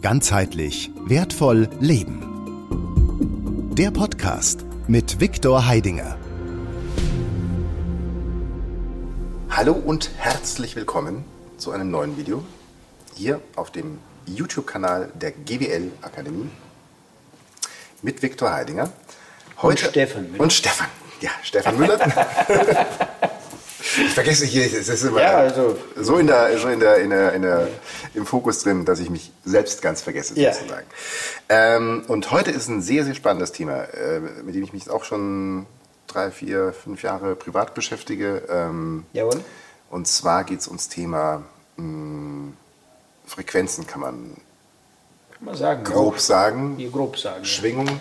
Ganzheitlich 0.00 0.92
wertvoll 1.06 1.68
leben. 1.80 2.22
Der 3.72 3.90
Podcast 3.90 4.64
mit 4.86 5.18
Viktor 5.20 5.66
Heidinger. 5.66 6.16
Hallo 9.50 9.72
und 9.72 10.10
herzlich 10.16 10.76
willkommen 10.76 11.24
zu 11.56 11.72
einem 11.72 11.90
neuen 11.90 12.16
Video 12.16 12.44
hier 13.16 13.40
auf 13.56 13.72
dem 13.72 13.98
YouTube-Kanal 14.26 15.10
der 15.14 15.32
GWL 15.32 15.90
Akademie 16.02 16.48
mit 18.02 18.22
Viktor 18.22 18.52
Heidinger. 18.52 18.92
Heute 19.60 19.86
und 19.86 19.90
Stefan 19.90 20.30
Müller. 20.30 20.42
Und 20.44 20.52
Stefan, 20.52 20.86
ja, 21.20 21.30
Stefan 21.42 21.76
Müller. 21.76 21.98
Ich 23.96 24.12
vergesse 24.12 24.44
hier, 24.44 24.64
es 24.64 24.88
ist 24.88 25.02
immer 25.02 25.22
ja, 25.22 25.36
also, 25.38 25.76
so, 25.96 26.18
in 26.18 26.26
der, 26.26 26.58
so 26.58 26.68
in 26.68 26.80
der, 26.80 26.98
in 26.98 27.10
der, 27.10 27.32
in 27.32 27.42
der, 27.42 27.68
im 28.14 28.26
Fokus 28.26 28.62
drin, 28.62 28.84
dass 28.84 29.00
ich 29.00 29.08
mich 29.08 29.32
selbst 29.44 29.80
ganz 29.82 30.02
vergesse, 30.02 30.38
ja. 30.38 30.52
sozusagen. 30.52 30.86
Ähm, 31.48 32.04
und 32.08 32.30
heute 32.30 32.50
ist 32.50 32.68
ein 32.68 32.82
sehr, 32.82 33.04
sehr 33.04 33.14
spannendes 33.14 33.52
Thema, 33.52 33.84
äh, 33.84 34.20
mit 34.20 34.54
dem 34.54 34.62
ich 34.62 34.72
mich 34.72 34.90
auch 34.90 35.04
schon 35.04 35.66
drei, 36.06 36.30
vier, 36.30 36.72
fünf 36.72 37.02
Jahre 37.02 37.34
privat 37.34 37.74
beschäftige. 37.74 38.42
Ähm, 38.50 39.06
Jawohl. 39.12 39.40
Und 39.90 40.06
zwar 40.06 40.44
geht 40.44 40.60
es 40.60 40.68
ums 40.68 40.88
Thema 40.88 41.44
mh, 41.76 41.84
hm, 41.84 42.56
Frequenzen, 43.26 43.86
kann 43.86 44.00
man, 44.00 44.36
kann 45.32 45.44
man 45.44 45.56
sagen, 45.56 45.84
grob 45.84 46.14
ja. 46.14 46.20
sagen. 46.20 46.90
Grob 46.92 47.18
sagen. 47.18 47.44
Schwingung 47.44 48.00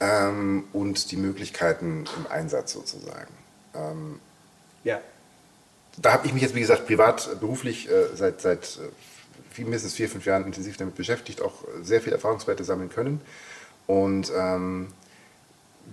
ähm, 0.00 0.64
und 0.72 1.10
die 1.10 1.16
Möglichkeiten 1.16 2.04
im 2.16 2.26
Einsatz 2.30 2.72
sozusagen. 2.72 3.32
Ähm, 3.74 4.20
ja. 4.86 5.00
Da 5.98 6.12
habe 6.12 6.26
ich 6.26 6.32
mich 6.32 6.42
jetzt, 6.42 6.54
wie 6.54 6.60
gesagt, 6.60 6.86
privat, 6.86 7.28
äh, 7.30 7.34
beruflich 7.34 7.90
äh, 7.90 8.14
seit, 8.14 8.40
seit 8.40 8.78
äh, 9.56 9.62
mindestens 9.62 9.94
vier, 9.94 10.08
fünf 10.08 10.24
Jahren 10.26 10.44
intensiv 10.44 10.76
damit 10.76 10.94
beschäftigt, 10.94 11.42
auch 11.42 11.64
sehr 11.82 12.00
viel 12.00 12.12
Erfahrungswerte 12.12 12.64
sammeln 12.64 12.90
können. 12.90 13.20
Und 13.86 14.30
ähm, 14.36 14.88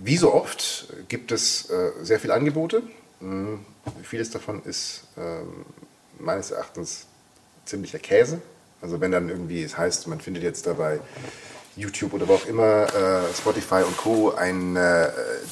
wie 0.02 0.18
so 0.18 0.34
oft 0.34 0.88
gibt 1.08 1.32
es 1.32 1.70
äh, 1.70 1.92
sehr 2.02 2.20
viele 2.20 2.34
Angebote. 2.34 2.84
Mhm. 3.20 3.66
Vieles 4.04 4.32
davon 4.32 4.64
ist 4.64 5.06
ähm, 5.18 5.66
meines 6.20 6.52
Erachtens 6.52 7.06
ziemlicher 7.66 8.00
Käse. 8.00 8.42
Also 8.82 9.00
wenn 9.00 9.12
dann 9.12 9.30
irgendwie 9.30 9.64
es 9.64 9.78
heißt, 9.78 10.08
man 10.08 10.20
findet 10.20 10.44
jetzt 10.44 10.68
dabei 10.68 11.00
YouTube 11.76 12.14
oder 12.14 12.28
wo 12.28 12.36
auch 12.36 12.46
immer, 12.46 12.86
äh, 12.94 13.34
Spotify 13.34 13.84
und 13.84 13.98
Co. 13.98 14.32
Ein, 14.32 14.76
äh, 14.76 15.10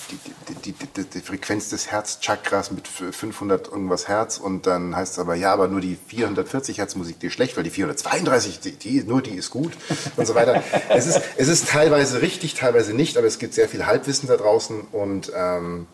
die, 0.10 0.18
die, 0.18 0.34
die, 0.62 0.74
die, 0.74 1.22
Frequenz 1.22 1.70
des 1.70 1.92
Herzchakras 1.92 2.72
mit 2.72 2.88
500 2.88 3.68
irgendwas 3.68 4.08
Hertz 4.08 4.38
und 4.38 4.68
dann 4.68 4.96
heißt 4.96 5.14
es 5.14 5.20
aber, 5.20 5.36
ja, 5.36 5.54
aber 5.54 5.68
nur 5.68 5.82
die 5.82 5.98
440 6.08 6.78
Hertz 6.78 6.96
Musik, 6.96 7.20
die 7.20 7.28
ist 7.28 7.34
schlecht, 7.34 7.58
weil 7.58 7.64
die 7.64 7.70
432, 7.70 8.60
die, 8.60 8.72
die, 8.74 9.04
nur 9.04 9.22
die 9.22 9.36
ist 9.36 9.50
gut 9.50 9.74
und 10.16 10.26
so 10.26 10.36
weiter. 10.36 10.64
es, 10.90 11.08
ist, 11.08 11.22
es 11.38 11.48
ist 11.48 11.68
teilweise 11.68 12.22
richtig, 12.22 12.54
teilweise 12.54 12.94
nicht, 12.94 13.18
aber 13.18 13.28
es 13.28 13.40
gibt 13.40 13.54
sehr 13.54 13.68
viel 13.68 13.86
Halbwissen 13.86 14.28
da 14.28 14.38
draußen 14.38 14.82
und 14.92 15.32
ähm, 15.36 15.88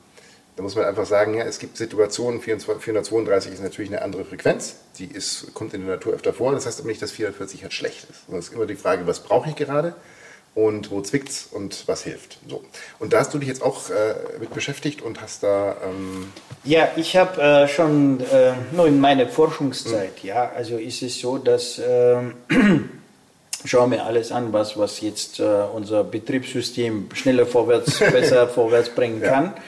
da 0.58 0.64
muss 0.64 0.76
man 0.76 0.86
einfach 0.86 1.06
sagen, 1.06 1.36
ja, 1.36 1.44
es 1.44 1.60
gibt 1.60 1.78
Situationen, 1.78 2.42
432 2.42 3.54
ist 3.54 3.62
natürlich 3.62 3.92
eine 3.92 4.02
andere 4.02 4.26
Frequenz, 4.26 4.76
die 4.98 5.06
ist, 5.06 5.54
kommt 5.54 5.76
in 5.76 5.86
der 5.86 5.96
Natur 5.96 6.14
öfter 6.14 6.34
vor, 6.34 6.52
das 6.52 6.66
heißt 6.66 6.80
aber 6.80 6.90
nicht, 6.90 7.02
dass 7.02 7.12
440 7.12 7.62
Hertz 7.62 7.74
schlecht 7.74 8.08
ist. 8.10 8.34
Es 8.34 8.48
ist 8.48 8.54
immer 8.54 8.66
die 8.66 8.76
Frage, 8.76 9.06
was 9.06 9.20
brauche 9.20 9.50
ich 9.50 9.56
gerade? 9.56 9.96
Und 10.58 10.90
wo 10.90 11.02
zwickt's 11.02 11.48
und 11.52 11.84
was 11.88 12.02
hilft. 12.02 12.40
So. 12.50 12.64
Und 12.98 13.14
da 13.14 13.20
hast 13.20 13.32
du 13.32 13.38
dich 13.38 13.48
jetzt 13.48 13.62
auch 13.62 13.92
äh, 13.92 14.40
mit 14.40 14.52
beschäftigt 14.56 15.04
und 15.04 15.22
hast 15.22 15.44
da. 15.44 15.78
Ähm 15.84 16.34
ja, 16.64 16.90
ich 16.96 17.16
habe 17.16 17.40
äh, 17.40 17.68
schon 17.68 18.20
äh, 18.22 18.54
nur 18.72 18.88
in 18.88 19.00
meiner 19.00 19.28
Forschungszeit, 19.28 20.24
mhm. 20.24 20.30
ja, 20.30 20.52
also 20.56 20.78
ist 20.78 21.04
es 21.04 21.20
so, 21.20 21.38
dass 21.38 21.80
ähm, 21.88 22.34
schauen 23.66 23.92
wir 23.92 24.04
alles 24.04 24.32
an, 24.32 24.52
was, 24.52 24.76
was 24.80 25.00
jetzt 25.02 25.40
äh, 25.40 25.44
unser 25.44 26.04
Betriebssystem 26.04 27.10
schneller 27.14 27.46
vorwärts, 27.46 28.00
besser 28.12 28.48
vorwärts 28.48 28.90
bringen 28.90 29.22
kann. 29.22 29.54
Ja 29.56 29.64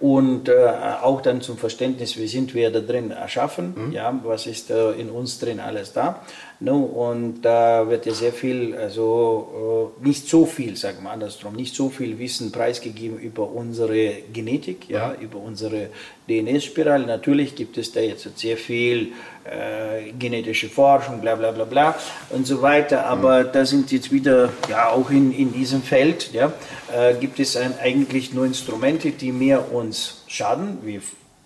und 0.00 0.48
äh, 0.48 0.68
auch 1.00 1.20
dann 1.20 1.42
zum 1.42 1.56
Verständnis, 1.56 2.16
wie 2.16 2.26
sind 2.26 2.54
wir 2.54 2.72
da 2.72 2.80
drin 2.80 3.12
erschaffen, 3.12 3.74
mhm. 3.76 3.92
ja, 3.92 4.12
was 4.24 4.48
ist 4.48 4.68
in 4.70 5.08
uns 5.10 5.38
drin 5.38 5.60
alles 5.60 5.92
da. 5.92 6.24
No, 6.64 6.78
und 6.78 7.42
da 7.42 7.88
wird 7.88 8.06
ja 8.06 8.14
sehr 8.14 8.32
viel, 8.32 8.76
also 8.76 9.90
äh, 10.00 10.06
nicht 10.06 10.28
so 10.28 10.46
viel, 10.46 10.76
sagen 10.76 11.02
wir 11.02 11.10
andersrum, 11.10 11.56
nicht 11.56 11.74
so 11.74 11.88
viel 11.88 12.20
Wissen 12.20 12.52
preisgegeben 12.52 13.18
über 13.18 13.50
unsere 13.50 14.12
Genetik, 14.32 14.88
ja, 14.88 15.12
über 15.20 15.38
unsere 15.38 15.88
DNS-Spirale. 16.28 17.04
Natürlich 17.04 17.56
gibt 17.56 17.78
es 17.78 17.90
da 17.90 17.98
jetzt 17.98 18.38
sehr 18.38 18.56
viel 18.56 19.08
äh, 19.42 20.12
genetische 20.12 20.68
Forschung, 20.68 21.20
bla 21.20 21.34
bla 21.34 21.50
bla 21.50 21.64
bla 21.64 21.96
und 22.30 22.46
so 22.46 22.62
weiter, 22.62 23.06
aber 23.06 23.42
mhm. 23.42 23.48
da 23.52 23.66
sind 23.66 23.90
jetzt 23.90 24.12
wieder, 24.12 24.50
ja, 24.70 24.90
auch 24.90 25.10
in, 25.10 25.32
in 25.32 25.52
diesem 25.52 25.82
Feld, 25.82 26.32
ja, 26.32 26.52
äh, 26.96 27.14
gibt 27.14 27.40
es 27.40 27.56
ein, 27.56 27.74
eigentlich 27.80 28.34
nur 28.34 28.46
Instrumente, 28.46 29.10
die 29.10 29.32
mehr 29.32 29.72
uns 29.72 30.22
schaden, 30.28 30.78
wie, 30.84 31.00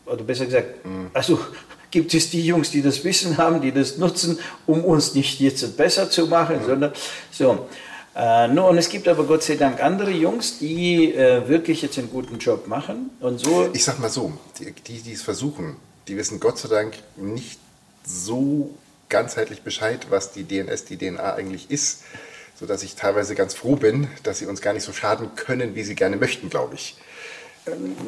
oder 0.05 0.25
besser 0.25 0.45
gesagt, 0.45 0.85
mhm. 0.85 1.07
also 1.15 1.39
gibt 1.97 2.13
es 2.13 2.29
die 2.29 2.45
Jungs, 2.45 2.71
die 2.71 2.83
das 2.83 3.05
Wissen 3.05 3.39
haben, 3.39 3.63
die 3.63 3.73
das 3.73 3.97
nutzen, 3.97 4.39
um 4.67 4.85
uns 4.85 5.15
nicht 5.15 5.41
jetzt 5.41 5.79
besser 5.79 6.11
zu 6.11 6.27
machen, 6.27 6.59
mhm. 6.61 6.67
sondern 6.67 6.93
so. 7.31 7.67
Äh, 8.15 8.49
no, 8.49 8.69
und 8.69 8.77
es 8.77 8.91
gibt 8.91 9.09
aber 9.09 9.25
Gott 9.25 9.43
sei 9.43 9.57
Dank 9.57 9.83
andere 9.83 10.11
Jungs, 10.11 10.59
die 10.59 11.15
äh, 11.15 11.49
wirklich 11.49 11.81
jetzt 11.81 11.97
einen 11.97 12.11
guten 12.11 12.39
Job 12.39 12.67
machen. 12.67 13.09
Und 13.21 13.39
so 13.41 13.71
ich 13.73 13.83
sag 13.83 13.99
mal 13.99 14.11
so, 14.11 14.31
die, 14.59 14.73
die, 14.73 15.01
die 15.01 15.13
es 15.13 15.23
versuchen, 15.23 15.77
die 16.07 16.19
wissen 16.19 16.39
Gott 16.39 16.59
sei 16.59 16.69
Dank 16.69 16.99
nicht 17.17 17.59
so 18.05 18.75
ganzheitlich 19.09 19.63
Bescheid, 19.63 20.09
was 20.11 20.33
die 20.33 20.45
DNS, 20.45 20.85
die 20.85 20.99
DNA 20.99 21.33
eigentlich 21.33 21.71
ist, 21.71 22.03
sodass 22.61 22.83
ich 22.83 22.95
teilweise 22.95 23.35
ganz 23.35 23.55
froh 23.55 23.77
bin, 23.77 24.09
dass 24.23 24.41
sie 24.41 24.47
uns 24.47 24.61
gar 24.61 24.75
nicht 24.75 24.85
so 24.85 24.93
schaden 24.93 25.31
können, 25.35 25.75
wie 25.75 25.83
sie 25.83 25.95
gerne 25.95 26.19
möchten, 26.19 26.51
glaube 26.51 26.75
ich. 26.75 26.97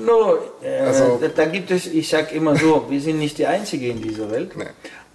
No, 0.05 0.39
äh, 0.63 0.81
also, 0.81 1.21
da, 1.35 1.47
gibt 1.47 1.71
es, 1.71 1.87
ich 1.87 2.09
sage 2.09 2.35
immer 2.35 2.55
so, 2.55 2.87
wir 2.89 3.01
sind 3.01 3.19
nicht 3.19 3.39
die 3.39 3.47
Einzige 3.47 3.89
in 3.89 4.01
dieser 4.01 4.31
Welt. 4.31 4.57
Nee. 4.57 4.67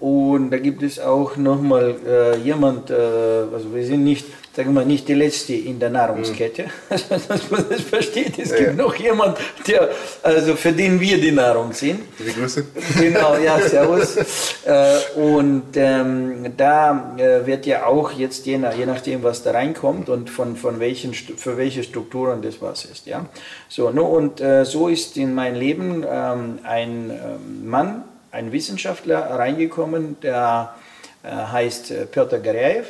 Und 0.03 0.51
da 0.51 0.57
gibt 0.57 0.83
es 0.83 0.99
auch 0.99 1.37
nochmal 1.37 1.95
äh, 2.05 2.37
jemand, 2.39 2.89
äh, 2.89 2.93
also 2.93 3.73
wir 3.73 3.85
sind 3.85 4.03
nicht 4.03 4.25
sagen 4.53 4.69
wir 4.69 4.81
mal, 4.81 4.85
nicht 4.85 5.07
die 5.07 5.13
letzte 5.13 5.53
in 5.53 5.79
der 5.79 5.89
Nahrungskette, 5.89 6.65
also, 6.89 7.05
dass 7.09 7.49
man 7.49 7.65
das 7.69 7.81
versteht. 7.81 8.37
Es 8.37 8.51
ja, 8.51 8.57
gibt 8.57 8.77
ja. 8.77 8.83
noch 8.83 8.95
jemand, 8.95 9.37
der, 9.65 9.89
also 10.21 10.57
für 10.57 10.73
den 10.73 10.99
wir 10.99 11.19
die 11.21 11.31
Nahrung 11.31 11.71
sind. 11.71 12.01
Die 12.19 12.33
Grüße. 12.33 12.65
Genau, 12.99 13.37
ja, 13.37 13.59
servus. 13.61 14.17
Äh, 14.65 15.19
und 15.19 15.75
ähm, 15.75 16.53
da 16.57 17.15
äh, 17.17 17.45
wird 17.45 17.65
ja 17.65 17.85
auch 17.85 18.11
jetzt, 18.11 18.45
je, 18.45 18.57
nach, 18.57 18.75
je 18.75 18.85
nachdem, 18.85 19.23
was 19.23 19.41
da 19.41 19.51
reinkommt 19.51 20.09
und 20.09 20.29
von, 20.29 20.57
von 20.57 20.79
welchen, 20.79 21.13
für 21.13 21.57
welche 21.57 21.81
Strukturen 21.81 22.41
das 22.41 22.61
was 22.61 22.85
ist. 22.85 23.07
Ja? 23.07 23.25
So, 23.69 23.89
no, 23.89 24.05
und 24.05 24.41
äh, 24.41 24.65
so 24.65 24.89
ist 24.89 25.17
in 25.17 25.33
mein 25.33 25.55
Leben 25.55 26.05
ähm, 26.07 26.59
ein 26.63 27.09
ähm, 27.09 27.69
Mann, 27.69 28.03
ein 28.33 28.51
Wissenschaftler 28.51 29.19
reingekommen, 29.19 30.17
der 30.21 30.75
heißt 31.23 32.11
Piotr 32.11 32.39
Gareev 32.39 32.85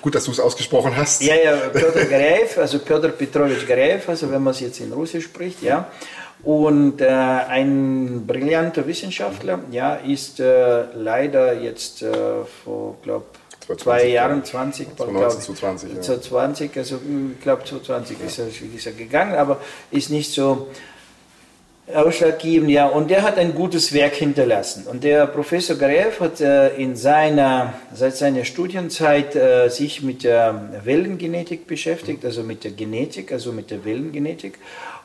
Gut, 0.00 0.14
dass 0.14 0.24
du 0.24 0.30
es 0.30 0.40
ausgesprochen 0.40 0.96
hast. 0.96 1.22
Ja, 1.22 1.34
ja, 1.34 1.56
Piotr 1.72 2.04
Gareev, 2.04 2.58
also 2.58 2.78
Piotr 2.78 3.08
Petrovich 3.08 3.66
Gareev, 3.66 4.08
also 4.08 4.30
wenn 4.30 4.42
man 4.42 4.52
es 4.52 4.60
jetzt 4.60 4.80
in 4.80 4.92
Russisch 4.92 5.24
spricht, 5.24 5.62
ja. 5.62 5.88
Und 6.44 7.00
äh, 7.00 7.06
ein 7.06 8.24
brillanter 8.26 8.86
Wissenschaftler, 8.86 9.60
ja, 9.70 9.94
ist 9.94 10.40
äh, 10.40 10.84
leider 10.94 11.54
jetzt 11.54 12.02
äh, 12.02 12.12
vor, 12.64 12.96
glaube 13.02 13.26
zwei 13.78 14.08
Jahren, 14.08 14.44
20, 14.44 14.96
2019 14.96 15.40
zu 15.40 15.54
20, 15.54 15.94
ja. 15.94 16.00
zu 16.00 16.20
20, 16.20 16.76
also 16.76 17.00
ich 17.32 17.40
glaube 17.40 17.64
zu 17.64 17.80
20 17.80 18.18
ja. 18.18 18.26
ist, 18.26 18.38
er, 18.38 18.46
ist 18.48 18.86
er 18.86 18.92
gegangen, 18.92 19.34
aber 19.36 19.60
ist 19.92 20.10
nicht 20.10 20.32
so 20.32 20.68
ausschlaggebend, 21.94 22.70
ja. 22.70 22.86
Und 22.86 23.10
der 23.10 23.22
hat 23.22 23.38
ein 23.38 23.54
gutes 23.54 23.92
Werk 23.92 24.14
hinterlassen. 24.14 24.86
Und 24.86 25.04
der 25.04 25.26
Professor 25.26 25.76
Garev 25.76 26.20
hat 26.20 26.40
äh, 26.40 26.74
in 26.76 26.96
seiner, 26.96 27.74
seit 27.94 28.16
seiner 28.16 28.44
Studienzeit 28.44 29.34
äh, 29.34 29.68
sich 29.68 30.02
mit 30.02 30.24
der 30.24 30.80
Wellengenetik 30.84 31.66
beschäftigt, 31.66 32.24
also 32.24 32.42
mit 32.42 32.64
der 32.64 32.72
Genetik, 32.72 33.32
also 33.32 33.52
mit 33.52 33.70
der 33.70 33.84
Wellengenetik 33.84 34.58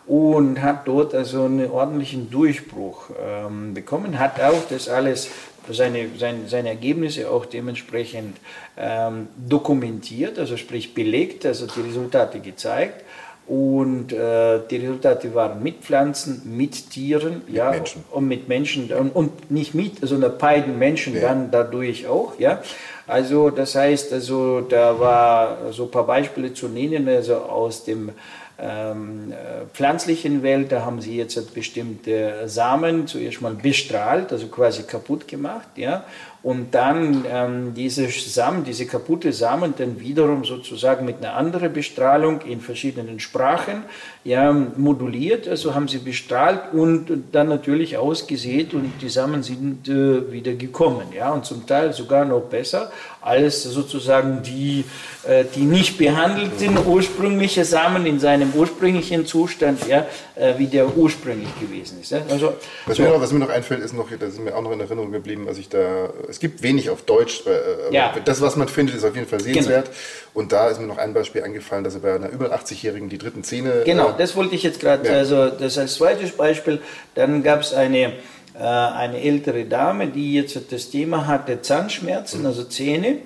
und 0.07 0.61
hat 0.61 0.87
dort 0.87 1.13
also 1.13 1.43
einen 1.43 1.69
ordentlichen 1.69 2.31
Durchbruch 2.31 3.09
ähm, 3.21 3.73
bekommen, 3.73 4.17
hat 4.17 4.39
auch 4.39 4.63
das 4.69 4.87
alles, 4.87 5.29
seine, 5.69 6.07
seine, 6.17 6.47
seine 6.47 6.69
Ergebnisse 6.69 7.29
auch 7.29 7.45
dementsprechend 7.45 8.37
ähm, 8.77 9.27
dokumentiert, 9.37 10.39
also 10.39 10.55
sprich 10.55 10.93
belegt, 10.93 11.45
also 11.45 11.67
die 11.67 11.81
Resultate 11.81 12.39
gezeigt 12.39 13.03
und 13.47 14.11
äh, 14.11 14.59
die 14.69 14.77
Resultate 14.77 15.33
waren 15.33 15.63
mit 15.63 15.77
Pflanzen, 15.77 16.41
mit 16.45 16.89
Tieren, 16.89 17.43
mit 17.45 17.55
ja, 17.55 17.71
Menschen. 17.71 18.03
und 18.11 18.27
mit 18.27 18.47
Menschen 18.49 18.91
und, 18.91 19.15
und 19.15 19.49
nicht 19.49 19.73
mit, 19.73 19.99
sondern 20.01 20.37
beiden 20.37 20.77
Menschen 20.77 21.15
ja. 21.15 21.21
dann 21.21 21.49
dadurch 21.49 22.07
auch, 22.07 22.37
ja. 22.39 22.61
Also 23.07 23.49
das 23.49 23.75
heißt, 23.75 24.11
also 24.11 24.61
da 24.61 24.99
war 24.99 25.71
so 25.71 25.85
ein 25.85 25.91
paar 25.91 26.05
Beispiele 26.05 26.53
zu 26.53 26.67
nennen, 26.67 27.07
also 27.07 27.35
aus 27.35 27.85
dem 27.85 28.11
ähm, 28.59 29.31
äh, 29.31 29.65
pflanzlichen 29.73 30.43
Welt, 30.43 30.71
da 30.71 30.83
haben 30.83 30.99
sie 30.99 31.15
jetzt 31.15 31.53
bestimmte 31.53 32.47
Samen 32.47 33.07
zuerst 33.07 33.41
mal 33.41 33.53
bestrahlt, 33.53 34.31
also 34.33 34.47
quasi 34.47 34.83
kaputt 34.83 35.27
gemacht, 35.27 35.69
ja, 35.75 36.03
und 36.47 36.73
dann 36.73 37.25
ähm, 37.29 37.73
diese 37.75 38.07
Samen, 38.07 38.63
diese 38.63 38.85
kaputte 38.85 39.33
Samen 39.33 39.73
dann 39.77 39.99
wiederum 39.99 40.45
sozusagen 40.45 41.05
mit 41.05 41.17
einer 41.17 41.35
anderen 41.35 41.73
Bestrahlung 41.73 42.39
in 42.39 42.61
verschiedenen 42.61 43.19
Sprachen 43.19 43.83
ja, 44.23 44.53
moduliert, 44.53 45.45
also 45.45 45.75
haben 45.75 45.89
sie 45.89 45.97
bestrahlt 45.97 46.71
und 46.71 47.25
dann 47.33 47.49
natürlich 47.49 47.97
ausgesät 47.97 48.73
und 48.73 48.93
die 49.01 49.09
Samen 49.09 49.43
sind 49.43 49.89
äh, 49.89 50.31
wieder 50.31 50.53
gekommen, 50.53 51.07
ja, 51.13 51.33
und 51.33 51.45
zum 51.45 51.65
Teil 51.65 51.91
sogar 51.91 52.23
noch 52.23 52.43
besser 52.43 52.93
als 53.27 53.63
sozusagen 53.63 54.41
die, 54.41 54.85
äh, 55.23 55.43
die 55.53 55.63
nicht 55.63 55.97
behandelten 55.97 56.77
ursprüngliche 56.85 57.65
Samen 57.65 58.05
in 58.05 58.19
seinem 58.19 58.53
ursprünglichen 58.53 59.25
Zustand, 59.25 59.85
ja, 59.87 60.05
äh, 60.35 60.53
wie 60.57 60.67
der 60.67 60.95
ursprünglich 60.97 61.49
gewesen 61.59 61.99
ist. 62.01 62.11
Ja. 62.11 62.21
Also, 62.29 62.53
was, 62.85 62.97
so. 62.97 63.03
mir 63.03 63.09
noch, 63.09 63.21
was, 63.21 63.31
mir 63.33 63.39
noch, 63.39 63.49
einfällt, 63.49 63.81
ist 63.81 63.93
noch, 63.93 64.07
da 64.17 64.29
sind 64.29 64.45
mir 64.45 64.55
auch 64.55 64.61
noch 64.61 64.71
in 64.71 64.79
Erinnerung 64.79 65.11
geblieben, 65.11 65.47
als 65.47 65.57
ich 65.57 65.67
da, 65.67 66.09
es 66.37 66.39
gibt 66.39 66.61
wenig 66.61 66.91
auf 66.91 67.01
Deutsch, 67.01 67.41
äh, 67.47 67.91
ja. 67.91 68.13
das, 68.23 68.41
was 68.41 68.55
man 68.55 68.67
findet, 68.67 68.95
ist 68.95 69.03
auf 69.03 69.15
jeden 69.15 69.27
Fall 69.27 69.39
genau. 69.39 69.53
sehenswert. 69.53 69.85
Genau. 69.85 69.97
Und 70.35 70.51
da 70.51 70.69
ist 70.69 70.79
mir 70.79 70.85
noch 70.85 70.99
ein 70.99 71.15
Beispiel 71.15 71.41
eingefallen, 71.41 71.83
dass 71.83 71.95
er 71.95 72.01
bei 72.01 72.13
einer 72.13 72.29
über 72.29 72.53
80-Jährigen 72.53 73.09
die 73.09 73.17
dritten 73.17 73.43
Zähne. 73.43 73.81
Genau, 73.85 74.13
das 74.15 74.35
wollte 74.35 74.53
ich 74.53 74.61
jetzt 74.61 74.79
gerade, 74.79 75.09
ja. 75.09 75.15
also 75.15 75.49
das 75.49 75.79
als 75.79 75.95
zweites 75.95 76.33
Beispiel. 76.33 76.79
Dann 77.15 77.41
gab 77.41 77.61
es 77.61 77.73
eine 77.73 78.13
äh, 78.53 78.59
eine 78.59 79.19
ältere 79.19 79.65
Dame, 79.65 80.09
die 80.09 80.35
jetzt 80.35 80.59
das 80.71 80.91
Thema 80.91 81.25
hatte, 81.25 81.63
Zahnschmerzen, 81.63 82.45
also 82.45 82.65
Zähne. 82.65 83.17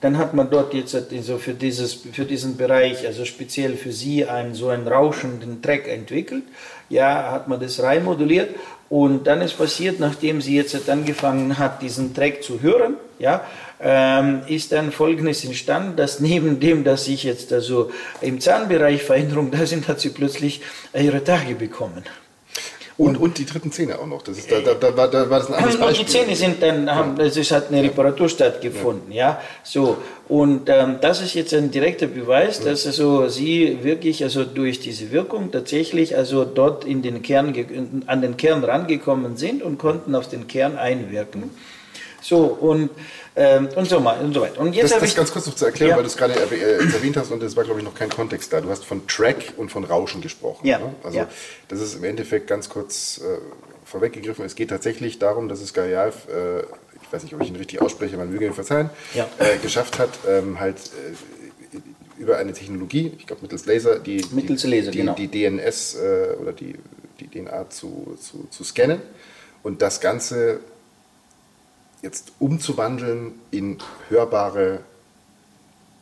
Dann 0.00 0.16
hat 0.16 0.32
man 0.32 0.48
dort 0.48 0.72
jetzt 0.72 0.94
also 0.94 1.36
für, 1.36 1.52
dieses, 1.52 1.92
für 1.92 2.24
diesen 2.24 2.56
Bereich, 2.56 3.06
also 3.06 3.26
speziell 3.26 3.76
für 3.76 3.92
sie, 3.92 4.24
einen 4.24 4.54
so 4.54 4.68
einen 4.68 4.88
rauschenden 4.88 5.60
Track 5.60 5.86
entwickelt. 5.86 6.44
Ja, 6.88 7.30
hat 7.30 7.46
man 7.46 7.60
das 7.60 7.82
reinmoduliert. 7.82 8.54
Und 8.88 9.26
dann 9.26 9.40
ist 9.40 9.56
passiert, 9.56 9.98
nachdem 9.98 10.40
sie 10.40 10.56
jetzt 10.56 10.88
angefangen 10.88 11.58
hat, 11.58 11.82
diesen 11.82 12.14
Track 12.14 12.42
zu 12.42 12.60
hören, 12.60 12.96
ja, 13.18 13.44
ähm, 13.80 14.42
ist 14.46 14.72
dann 14.72 14.92
Folgendes 14.92 15.44
entstanden, 15.44 15.96
dass 15.96 16.20
neben 16.20 16.60
dem, 16.60 16.84
dass 16.84 17.06
sich 17.06 17.24
jetzt 17.24 17.52
also 17.52 17.90
im 18.20 18.40
Zahnbereich 18.40 19.02
Veränderungen 19.02 19.50
da 19.50 19.66
sind, 19.66 19.88
hat 19.88 20.00
sie 20.00 20.10
plötzlich 20.10 20.60
ihre 20.94 21.24
Tage 21.24 21.54
bekommen. 21.54 22.04
Und, 22.96 23.16
und 23.16 23.38
die 23.38 23.44
dritten 23.44 23.72
Zähne 23.72 23.98
auch 23.98 24.06
noch. 24.06 24.22
Das 24.22 24.38
ist, 24.38 24.50
da, 24.50 24.60
da, 24.60 24.74
da, 24.74 24.96
war, 24.96 25.08
da 25.08 25.28
war 25.28 25.40
das 25.40 25.48
ein 25.48 25.54
anderes 25.54 25.76
Beispiel. 25.78 26.00
Und 26.00 26.08
die 26.08 26.12
Zähne 26.12 26.36
sind 26.36 26.62
dann, 26.62 26.94
haben, 26.94 27.18
es 27.20 27.36
ist 27.36 27.50
halt 27.50 27.68
eine 27.68 27.82
Reparatur 27.82 28.28
stattgefunden, 28.28 29.10
ja. 29.10 29.30
ja. 29.30 29.40
So. 29.64 29.96
Und 30.28 30.68
ähm, 30.68 30.96
das 31.00 31.20
ist 31.20 31.34
jetzt 31.34 31.52
ein 31.54 31.72
direkter 31.72 32.06
Beweis, 32.06 32.60
dass 32.60 32.86
also 32.86 33.28
sie 33.28 33.78
wirklich 33.82 34.22
also 34.22 34.44
durch 34.44 34.78
diese 34.78 35.10
Wirkung 35.10 35.50
tatsächlich 35.50 36.16
also 36.16 36.44
dort 36.44 36.84
in 36.84 37.02
den 37.02 37.22
Kern, 37.22 37.52
an 38.06 38.22
den 38.22 38.36
Kern 38.36 38.62
rangekommen 38.62 39.36
sind 39.36 39.62
und 39.62 39.78
konnten 39.78 40.14
auf 40.14 40.28
den 40.28 40.46
Kern 40.46 40.78
einwirken. 40.78 41.50
So, 42.24 42.38
und 42.38 42.88
ähm, 43.36 43.68
und, 43.76 43.86
so 43.86 44.00
mal, 44.00 44.18
und 44.20 44.32
so 44.32 44.40
weiter. 44.40 44.60
Und 44.60 44.74
jetzt 44.74 44.92
das, 44.92 45.00
das 45.00 45.14
ganz 45.14 45.30
kurz 45.30 45.46
noch 45.46 45.54
zu 45.54 45.66
erklären, 45.66 45.90
ja. 45.90 45.96
weil 45.96 46.04
du 46.04 46.08
es 46.08 46.16
gerade 46.16 46.34
äh, 46.34 46.94
erwähnt 46.94 47.18
hast 47.18 47.30
und 47.30 47.42
das 47.42 47.54
war, 47.54 47.64
glaube 47.64 47.80
ich, 47.80 47.84
noch 47.84 47.94
kein 47.94 48.08
Kontext 48.08 48.50
da. 48.52 48.62
Du 48.62 48.70
hast 48.70 48.84
von 48.84 49.06
Track 49.06 49.52
und 49.58 49.70
von 49.70 49.84
Rauschen 49.84 50.22
gesprochen. 50.22 50.66
Ja. 50.66 50.78
Ne? 50.78 50.94
Also 51.02 51.18
ja. 51.18 51.28
das 51.68 51.80
ist 51.80 51.96
im 51.96 52.04
Endeffekt 52.04 52.46
ganz 52.46 52.70
kurz 52.70 53.18
äh, 53.18 53.38
vorweggegriffen. 53.84 54.44
Es 54.44 54.54
geht 54.54 54.70
tatsächlich 54.70 55.18
darum, 55.18 55.50
dass 55.50 55.60
es 55.60 55.74
Garial, 55.74 56.14
äh, 56.28 56.60
ich 57.02 57.12
weiß 57.12 57.24
nicht, 57.24 57.34
ob 57.34 57.42
ich 57.42 57.48
ihn 57.48 57.56
richtig 57.56 57.82
ausspreche, 57.82 58.16
man 58.16 58.30
möge 58.30 58.46
ihn 58.46 58.54
verzeihen, 58.54 58.88
ja. 59.12 59.28
äh, 59.38 59.58
geschafft 59.58 59.98
hat, 59.98 60.10
ähm, 60.26 60.60
halt 60.60 60.78
äh, 60.78 61.78
über 62.22 62.38
eine 62.38 62.54
Technologie, 62.54 63.12
ich 63.18 63.26
glaube 63.26 63.42
mittels 63.42 63.66
Laser, 63.66 63.98
die, 63.98 64.24
mittels 64.30 64.64
Laser, 64.64 64.92
die, 64.92 64.98
genau. 64.98 65.14
die, 65.14 65.28
die 65.28 65.50
DNS 65.50 65.96
äh, 65.96 66.36
oder 66.40 66.52
die, 66.52 66.76
die 67.20 67.26
DNA 67.26 67.68
zu, 67.68 68.16
zu, 68.18 68.46
zu 68.50 68.64
scannen 68.64 69.02
und 69.62 69.82
das 69.82 70.00
Ganze 70.00 70.60
jetzt 72.04 72.32
umzuwandeln 72.38 73.32
in 73.50 73.78
hörbare 74.08 74.80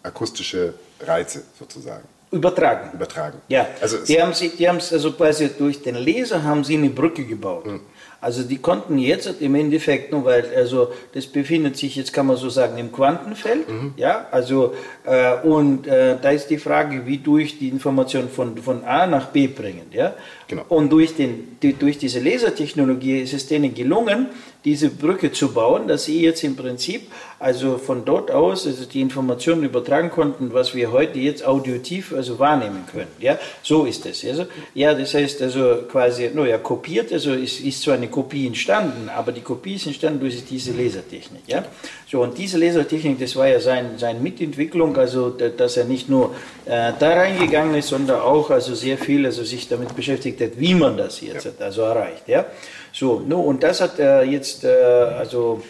akustische 0.03 0.75
Reize 1.01 1.45
sozusagen. 1.59 2.07
Übertragen. 2.33 2.91
Übertragen. 2.93 3.39
Ja, 3.49 3.69
also 3.81 3.99
die 3.99 4.21
haben 4.21 4.35
sie, 4.35 4.49
die 4.51 4.69
haben 4.69 4.79
es 4.79 4.93
also 4.93 5.13
quasi 5.13 5.51
durch 5.57 5.83
den 5.83 5.95
Laser 5.95 6.43
haben 6.43 6.65
sie 6.65 6.77
eine 6.77 6.91
Brücke 6.91 7.25
gebaut. 7.25 7.67
Mhm. 7.67 7.81
Also 8.23 8.45
die 8.45 8.59
konnten 8.59 8.99
jetzt 8.99 9.41
im 9.41 9.57
Endeffekt, 9.57 10.13
nur 10.13 10.25
weil, 10.25 10.47
also 10.57 10.93
das 11.13 11.27
befindet 11.27 11.77
sich 11.77 11.97
jetzt, 11.97 12.13
kann 12.13 12.27
man 12.27 12.37
so 12.37 12.51
sagen, 12.51 12.79
im 12.79 12.93
Quantenfeld, 12.93 13.69
mhm. 13.69 13.95
ja, 13.97 14.29
also 14.31 14.75
äh, 15.05 15.41
und 15.43 15.89
äh, 15.89 16.17
da 16.23 16.31
ist 16.31 16.47
die 16.47 16.59
Frage, 16.59 17.05
wie 17.05 17.19
durch 17.19 17.59
die 17.59 17.69
Information 17.69 18.29
von, 18.29 18.57
von 18.59 18.85
A 18.85 19.09
nach 19.09 19.27
B 19.31 19.49
bringen, 19.49 19.87
ja. 19.91 20.15
Genau. 20.47 20.65
Und 20.69 20.93
durch, 20.93 21.17
den, 21.17 21.57
die, 21.63 21.73
durch 21.73 21.99
diese 21.99 22.21
Lasertechnologie 22.21 23.23
ist 23.23 23.33
es 23.33 23.47
denen 23.47 23.75
gelungen, 23.75 24.29
diese 24.65 24.91
Brücke 24.91 25.33
zu 25.33 25.53
bauen, 25.53 25.89
dass 25.89 26.05
sie 26.05 26.21
jetzt 26.21 26.45
im 26.45 26.57
Prinzip 26.57 27.11
also 27.39 27.79
von 27.79 28.05
dort 28.05 28.31
aus 28.31 28.67
also 28.67 28.85
die 28.85 29.01
Informationen 29.01 29.65
übertragen 29.65 30.11
konnten, 30.11 30.53
was 30.53 30.75
wir 30.75 30.93
heute 30.93 31.19
jetzt 31.19 31.45
audiotiv 31.45 32.13
also 32.13 32.39
wahrnehmen 32.39 32.85
können. 32.91 33.09
Ja, 33.19 33.39
so 33.63 33.87
ist 33.87 34.07
es. 34.07 34.25
Also, 34.25 34.45
ja, 34.75 34.95
das 34.95 35.15
heißt 35.15 35.43
also 35.43 35.79
quasi, 35.91 36.31
no, 36.33 36.45
ja, 36.45 36.59
kopiert, 36.59 37.13
also 37.13 37.33
ist, 37.33 37.61
ist 37.61 37.83
zwar 37.83 37.95
eine 37.95 38.09
Kopie 38.13 38.47
entstanden, 38.47 39.09
aber 39.09 39.33
die 39.33 39.41
Kopie 39.41 39.75
ist 39.75 39.87
entstanden 39.87 40.21
durch 40.21 40.45
diese 40.45 40.71
Lasertechnik. 40.71 41.43
Ja, 41.49 41.65
so 42.07 42.23
und 42.23 42.39
diese 42.39 42.59
Lasertechnik, 42.59 43.19
das 43.19 43.35
war 43.35 43.49
ja 43.49 43.59
sein, 43.59 43.95
seine 43.97 44.21
Mitentwicklung, 44.21 44.97
also 44.97 45.31
dass 45.31 45.77
er 45.77 45.87
nicht 45.87 46.09
nur 46.09 46.33
äh, 46.67 46.93
da 46.99 47.15
reingegangen 47.15 47.75
ist, 47.75 47.89
sondern 47.89 48.21
auch 48.21 48.51
also 48.51 48.77
sehr 48.77 48.99
viel 48.99 49.27
also 49.27 49.43
sich 49.43 49.67
damit 49.69 49.97
beschäftigt 49.97 50.41
hat, 50.41 50.53
wie 50.57 50.75
man 50.75 50.97
das 50.97 51.21
jetzt 51.21 51.45
ja. 51.45 51.51
hat, 51.51 51.61
also 51.61 51.83
erreicht. 51.83 52.29
Ja. 52.29 52.47
So, 52.93 53.21
no, 53.27 53.41
und 53.41 53.65
das 53.65 53.81
hat 53.81 53.99
äh, 53.99 54.23
jetzt 54.23 54.63
äh, 54.63 54.69
also 54.69 55.63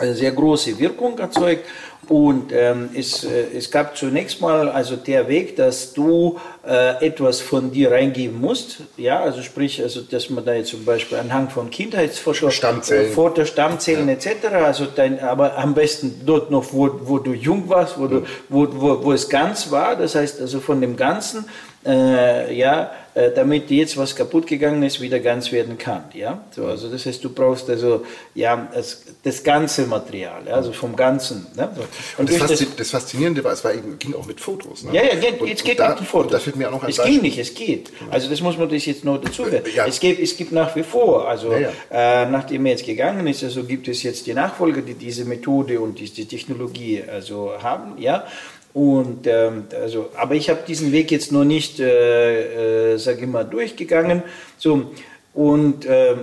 sehr 0.00 0.32
große 0.32 0.78
Wirkung 0.78 1.18
erzeugt. 1.18 1.64
Und 2.08 2.50
ähm, 2.52 2.90
es, 2.92 3.22
äh, 3.22 3.56
es 3.56 3.70
gab 3.70 3.96
zunächst 3.96 4.40
mal 4.40 4.68
also 4.68 4.96
der 4.96 5.28
Weg, 5.28 5.54
dass 5.54 5.92
du 5.92 6.40
äh, 6.66 7.06
etwas 7.06 7.40
von 7.40 7.70
dir 7.70 7.92
reingeben 7.92 8.40
musst. 8.40 8.78
Ja, 8.96 9.20
also 9.20 9.42
sprich, 9.42 9.80
also 9.80 10.00
dass 10.00 10.28
man 10.28 10.44
da 10.44 10.54
jetzt 10.54 10.70
zum 10.70 10.84
Beispiel 10.84 11.18
anhand 11.18 11.52
von 11.52 11.70
Kindheitsfoto, 11.70 12.50
Stammzellen, 12.50 13.12
Foto, 13.12 13.44
Stammzellen 13.44 14.08
ja. 14.08 14.14
etc. 14.14 14.46
Also 14.64 14.86
dein, 14.86 15.20
aber 15.20 15.56
am 15.56 15.74
besten 15.74 16.22
dort 16.26 16.50
noch, 16.50 16.72
wo, 16.72 16.90
wo 17.04 17.18
du 17.18 17.32
jung 17.32 17.68
warst, 17.68 17.96
wo, 17.96 18.08
du, 18.08 18.24
wo, 18.48 18.66
wo, 18.72 19.04
wo 19.04 19.12
es 19.12 19.28
ganz 19.28 19.70
war. 19.70 19.94
Das 19.94 20.16
heißt 20.16 20.40
also 20.40 20.58
von 20.58 20.80
dem 20.80 20.96
Ganzen 20.96 21.44
äh, 21.86 22.52
ja, 22.54 22.90
äh, 23.14 23.30
damit 23.34 23.70
jetzt 23.70 23.96
was 23.96 24.14
kaputt 24.14 24.46
gegangen 24.46 24.82
ist, 24.82 25.00
wieder 25.00 25.18
ganz 25.18 25.50
werden 25.50 25.78
kann. 25.78 26.04
Ja? 26.14 26.44
So, 26.50 26.66
also 26.66 26.88
das 26.88 27.06
heißt, 27.06 27.22
du 27.24 27.30
brauchst 27.30 27.68
also 27.68 28.04
ja, 28.34 28.68
das, 28.72 29.02
das 29.22 29.42
ganze 29.42 29.86
Material, 29.86 30.42
ja, 30.46 30.54
also 30.54 30.72
vom 30.72 30.94
Ganzen. 30.94 31.46
Ne? 31.56 31.68
So. 31.74 31.82
Und, 31.82 31.88
und 32.18 32.30
das, 32.30 32.36
Faszi 32.36 32.66
das, 32.66 32.76
das, 32.76 32.90
Faszinierende 32.90 33.42
war, 33.42 33.52
es 33.52 33.64
war 33.64 33.74
eben, 33.74 33.98
ging 33.98 34.14
auch 34.14 34.26
mit 34.26 34.40
Fotos. 34.40 34.84
Ne? 34.84 34.94
Ja, 34.94 35.02
ja, 35.02 35.46
jetzt 35.46 35.64
geht 35.64 35.80
da, 35.80 35.90
mit 35.90 36.00
Fotos. 36.00 36.32
Da 36.32 36.38
fällt 36.38 36.56
mir 36.56 36.68
auch 36.68 36.72
noch 36.72 36.84
ein 36.84 36.90
es 36.90 37.02
geht 37.02 37.22
nicht, 37.22 37.38
es 37.38 37.54
geht. 37.54 37.90
Also 38.10 38.30
das 38.30 38.40
muss 38.40 38.56
man 38.56 38.68
das 38.68 38.86
jetzt 38.86 39.04
noch 39.04 39.20
dazu 39.20 39.50
werden. 39.50 39.64
Ja. 39.74 39.86
Es, 39.86 39.98
gibt, 39.98 40.20
es 40.20 40.36
gibt 40.36 40.52
nach 40.52 40.74
wie 40.76 40.82
vor, 40.82 41.28
also 41.28 41.52
ja, 41.52 41.70
ja. 41.90 42.22
Äh, 42.22 42.30
nachdem 42.30 42.66
er 42.66 42.72
jetzt 42.72 42.86
gegangen 42.86 43.26
ist, 43.26 43.42
also 43.42 43.64
gibt 43.64 43.88
es 43.88 44.02
jetzt 44.02 44.26
die 44.26 44.34
Nachfolger, 44.34 44.82
die 44.82 44.94
diese 44.94 45.24
Methode 45.24 45.80
und 45.80 45.98
diese 45.98 46.26
Technologie 46.26 47.02
also 47.02 47.52
haben, 47.60 48.00
ja. 48.00 48.24
Und 48.72 49.26
ähm, 49.26 49.64
also, 49.80 50.10
aber 50.16 50.34
ich 50.34 50.48
habe 50.48 50.60
diesen 50.66 50.92
Weg 50.92 51.10
jetzt 51.10 51.32
noch 51.32 51.44
nicht, 51.44 51.80
äh, 51.80 52.94
äh, 52.94 52.98
sage 52.98 53.22
ich 53.22 53.26
mal, 53.26 53.44
durchgegangen. 53.44 54.22
So 54.58 54.92
und 55.34 55.84
äh, 55.86 56.14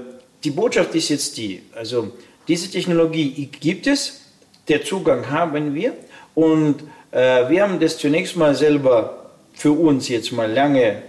die 0.43 0.51
Botschaft 0.51 0.95
ist 0.95 1.09
jetzt 1.09 1.37
die: 1.37 1.63
Also 1.75 2.11
diese 2.47 2.71
Technologie 2.71 3.49
gibt 3.59 3.87
es, 3.87 4.21
der 4.67 4.83
Zugang 4.83 5.29
haben 5.29 5.75
wir. 5.75 5.93
Und 6.35 6.83
äh, 7.11 7.49
wir 7.49 7.63
haben 7.63 7.79
das 7.79 7.97
zunächst 7.97 8.37
mal 8.37 8.55
selber 8.55 9.31
für 9.53 9.71
uns 9.71 10.07
jetzt 10.07 10.31
mal 10.31 10.49
lange 10.51 11.01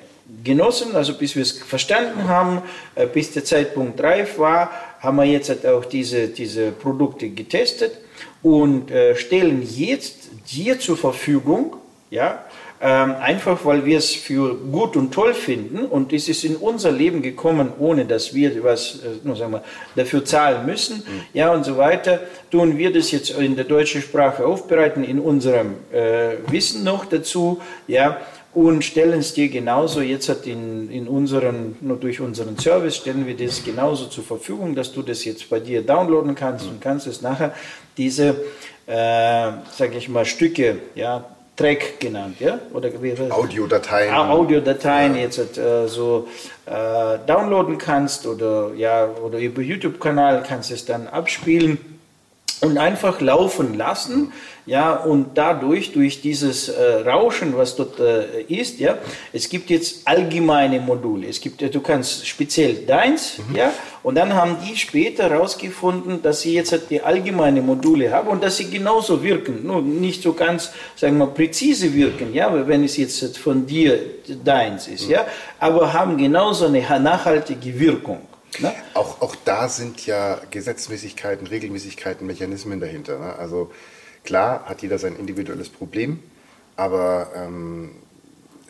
genossen, 0.43 0.95
also 0.95 1.15
bis 1.15 1.35
wir 1.37 1.43
es 1.43 1.53
verstanden 1.53 2.29
haben, 2.29 2.63
äh, 2.95 3.07
bis 3.07 3.33
der 3.33 3.45
Zeitpunkt 3.45 4.01
reif 4.03 4.39
war, 4.39 4.71
haben 5.01 5.17
wir 5.17 5.25
jetzt 5.25 5.49
halt 5.49 5.67
auch 5.67 5.85
diese, 5.85 6.29
diese 6.29 6.73
Produkte 6.73 7.29
getestet 7.29 7.93
und 8.43 8.91
äh, 8.91 9.17
stellen 9.17 9.63
jetzt 9.63 10.29
dir 10.51 10.79
zur 10.79 10.97
Verfügung, 10.97 11.77
ja, 12.11 12.45
ähm, 12.81 13.17
einfach 13.21 13.65
weil 13.65 13.85
wir 13.85 13.99
es 13.99 14.15
für 14.15 14.55
gut 14.55 14.97
und 14.97 15.13
toll 15.13 15.35
finden 15.35 15.85
und 15.85 16.13
es 16.13 16.29
ist 16.29 16.45
in 16.45 16.55
unser 16.55 16.93
Leben 16.93 17.23
gekommen, 17.23 17.73
ohne 17.79 18.05
dass 18.05 18.35
wir 18.35 18.63
was 18.63 19.01
äh, 19.03 19.27
nur 19.27 19.35
sagen 19.35 19.53
wir, 19.53 19.65
dafür 19.97 20.25
zahlen 20.25 20.65
müssen, 20.65 20.99
mhm. 20.99 21.23
ja 21.33 21.53
und 21.53 21.65
so 21.65 21.77
weiter, 21.77 22.21
tun 22.53 22.79
wir 22.79 22.93
das 22.93 23.11
jetzt 23.11 23.31
in 23.31 23.57
der 23.57 23.65
deutschen 23.65 24.01
Sprache 24.01 24.47
aufbereiten, 24.47 25.03
in 25.03 25.19
unserem 25.19 25.75
äh, 25.93 26.37
Wissen 26.47 26.85
noch 26.85 27.05
dazu, 27.05 27.61
ja, 27.89 28.19
und 28.55 28.85
stellen 28.85 29.21
es 29.21 29.35
dir 29.35 29.49
genauso 29.49 30.01
jetzt 30.01 30.29
hat 30.29 30.47
in, 30.47 30.91
in 30.91 31.07
unseren, 31.07 31.77
nur 31.81 31.97
durch 31.97 32.21
unseren 32.21 32.59
Service 32.59 32.97
stellen 32.97 33.27
wir 33.27 33.37
das 33.37 33.63
genauso 33.63 34.07
zur 34.07 34.25
Verfügung, 34.25 34.75
dass 34.75 34.93
du 34.93 35.03
das 35.03 35.25
jetzt 35.25 35.49
bei 35.51 35.61
dir 35.61 35.83
downloaden 35.83 36.35
kannst 36.35 36.67
und 36.67 36.81
kannst 36.81 37.07
es 37.07 37.23
nachher 37.23 37.55
diese, 37.97 38.29
äh, 38.87 39.53
sage 39.71 39.97
ich 39.97 40.09
mal, 40.09 40.25
Stücke, 40.25 40.79
ja, 40.95 41.25
Track 41.59 41.99
genannt, 41.99 42.37
ja? 42.39 42.61
Oder 42.73 42.91
Audiodateien. 43.31 44.15
Ah, 44.15 44.31
Audiodateien 44.31 45.17
ja. 45.17 45.23
jetzt 45.23 45.59
äh, 45.59 45.89
so 45.89 46.29
äh, 46.67 47.19
downloaden 47.27 47.79
kannst 47.79 48.29
oder 48.29 48.73
ja 48.77 49.09
oder 49.09 49.41
über 49.41 49.61
YouTube-Kanal 49.61 50.45
kannst 50.47 50.71
es 50.71 50.85
dann 50.85 51.09
abspielen 51.09 51.79
und 52.61 52.79
einfach 52.79 53.21
laufen 53.21 53.75
lassen, 53.77 54.33
ja, 54.69 54.93
und 54.93 55.31
dadurch, 55.39 55.93
durch 55.93 56.21
dieses 56.21 56.69
äh, 56.69 56.97
Rauschen, 57.07 57.57
was 57.57 57.75
dort 57.75 57.99
äh, 58.01 58.43
ist, 58.43 58.79
ja, 58.79 58.99
es 59.33 59.49
gibt 59.49 59.71
jetzt 59.71 60.07
allgemeine 60.07 60.79
Module. 60.79 61.27
Es 61.27 61.41
gibt, 61.41 61.63
du 61.63 61.81
kannst 61.81 62.27
speziell 62.27 62.75
deins, 62.87 63.39
mhm. 63.39 63.57
ja, 63.57 63.73
und 64.03 64.17
dann 64.17 64.35
haben 64.35 64.59
die 64.63 64.77
später 64.77 65.31
herausgefunden, 65.31 66.21
dass 66.21 66.43
sie 66.43 66.53
jetzt 66.53 66.79
die 66.91 67.01
allgemeine 67.01 67.63
Module 67.63 68.13
haben 68.13 68.29
und 68.29 68.43
dass 68.43 68.59
sie 68.59 68.69
genauso 68.69 69.23
wirken, 69.23 69.67
nur 69.67 69.81
nicht 69.81 70.23
so 70.23 70.35
ganz, 70.35 70.71
sagen 70.97 71.17
wir, 71.17 71.29
präzise 71.29 71.95
wirken, 71.95 72.35
ja, 72.35 72.69
wenn 72.69 72.85
es 72.85 72.99
jetzt 72.99 73.39
von 73.39 73.67
dir 73.67 73.99
deins 74.45 74.87
ist, 74.87 75.07
mhm. 75.07 75.13
ja, 75.13 75.27
aber 75.59 75.95
haben 75.95 76.19
genauso 76.19 76.67
eine 76.67 76.83
nachhaltige 77.01 77.81
Wirkung. 77.81 78.21
Ne? 78.59 78.75
Auch, 78.93 79.23
auch 79.23 79.35
da 79.47 79.71
sind 79.71 80.05
ja 80.05 80.39
Gesetzmäßigkeiten, 80.51 81.47
Regelmäßigkeiten, 81.47 82.27
Mechanismen 82.27 82.81
dahinter. 82.81 83.19
Ne? 83.19 83.35
Also 83.37 83.71
klar 84.25 84.65
hat 84.67 84.83
jeder 84.83 84.99
sein 84.99 85.17
individuelles 85.17 85.69
Problem, 85.69 86.23
aber 86.77 87.31
ähm, 87.35 87.91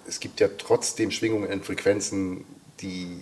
es 0.07 0.21
gibt 0.21 0.41
ja 0.41 0.49
trotzdem 0.57 1.11
Schwingungen 1.11 1.51
in 1.51 1.63
Frequenzen, 1.63 2.45
die, 2.81 3.21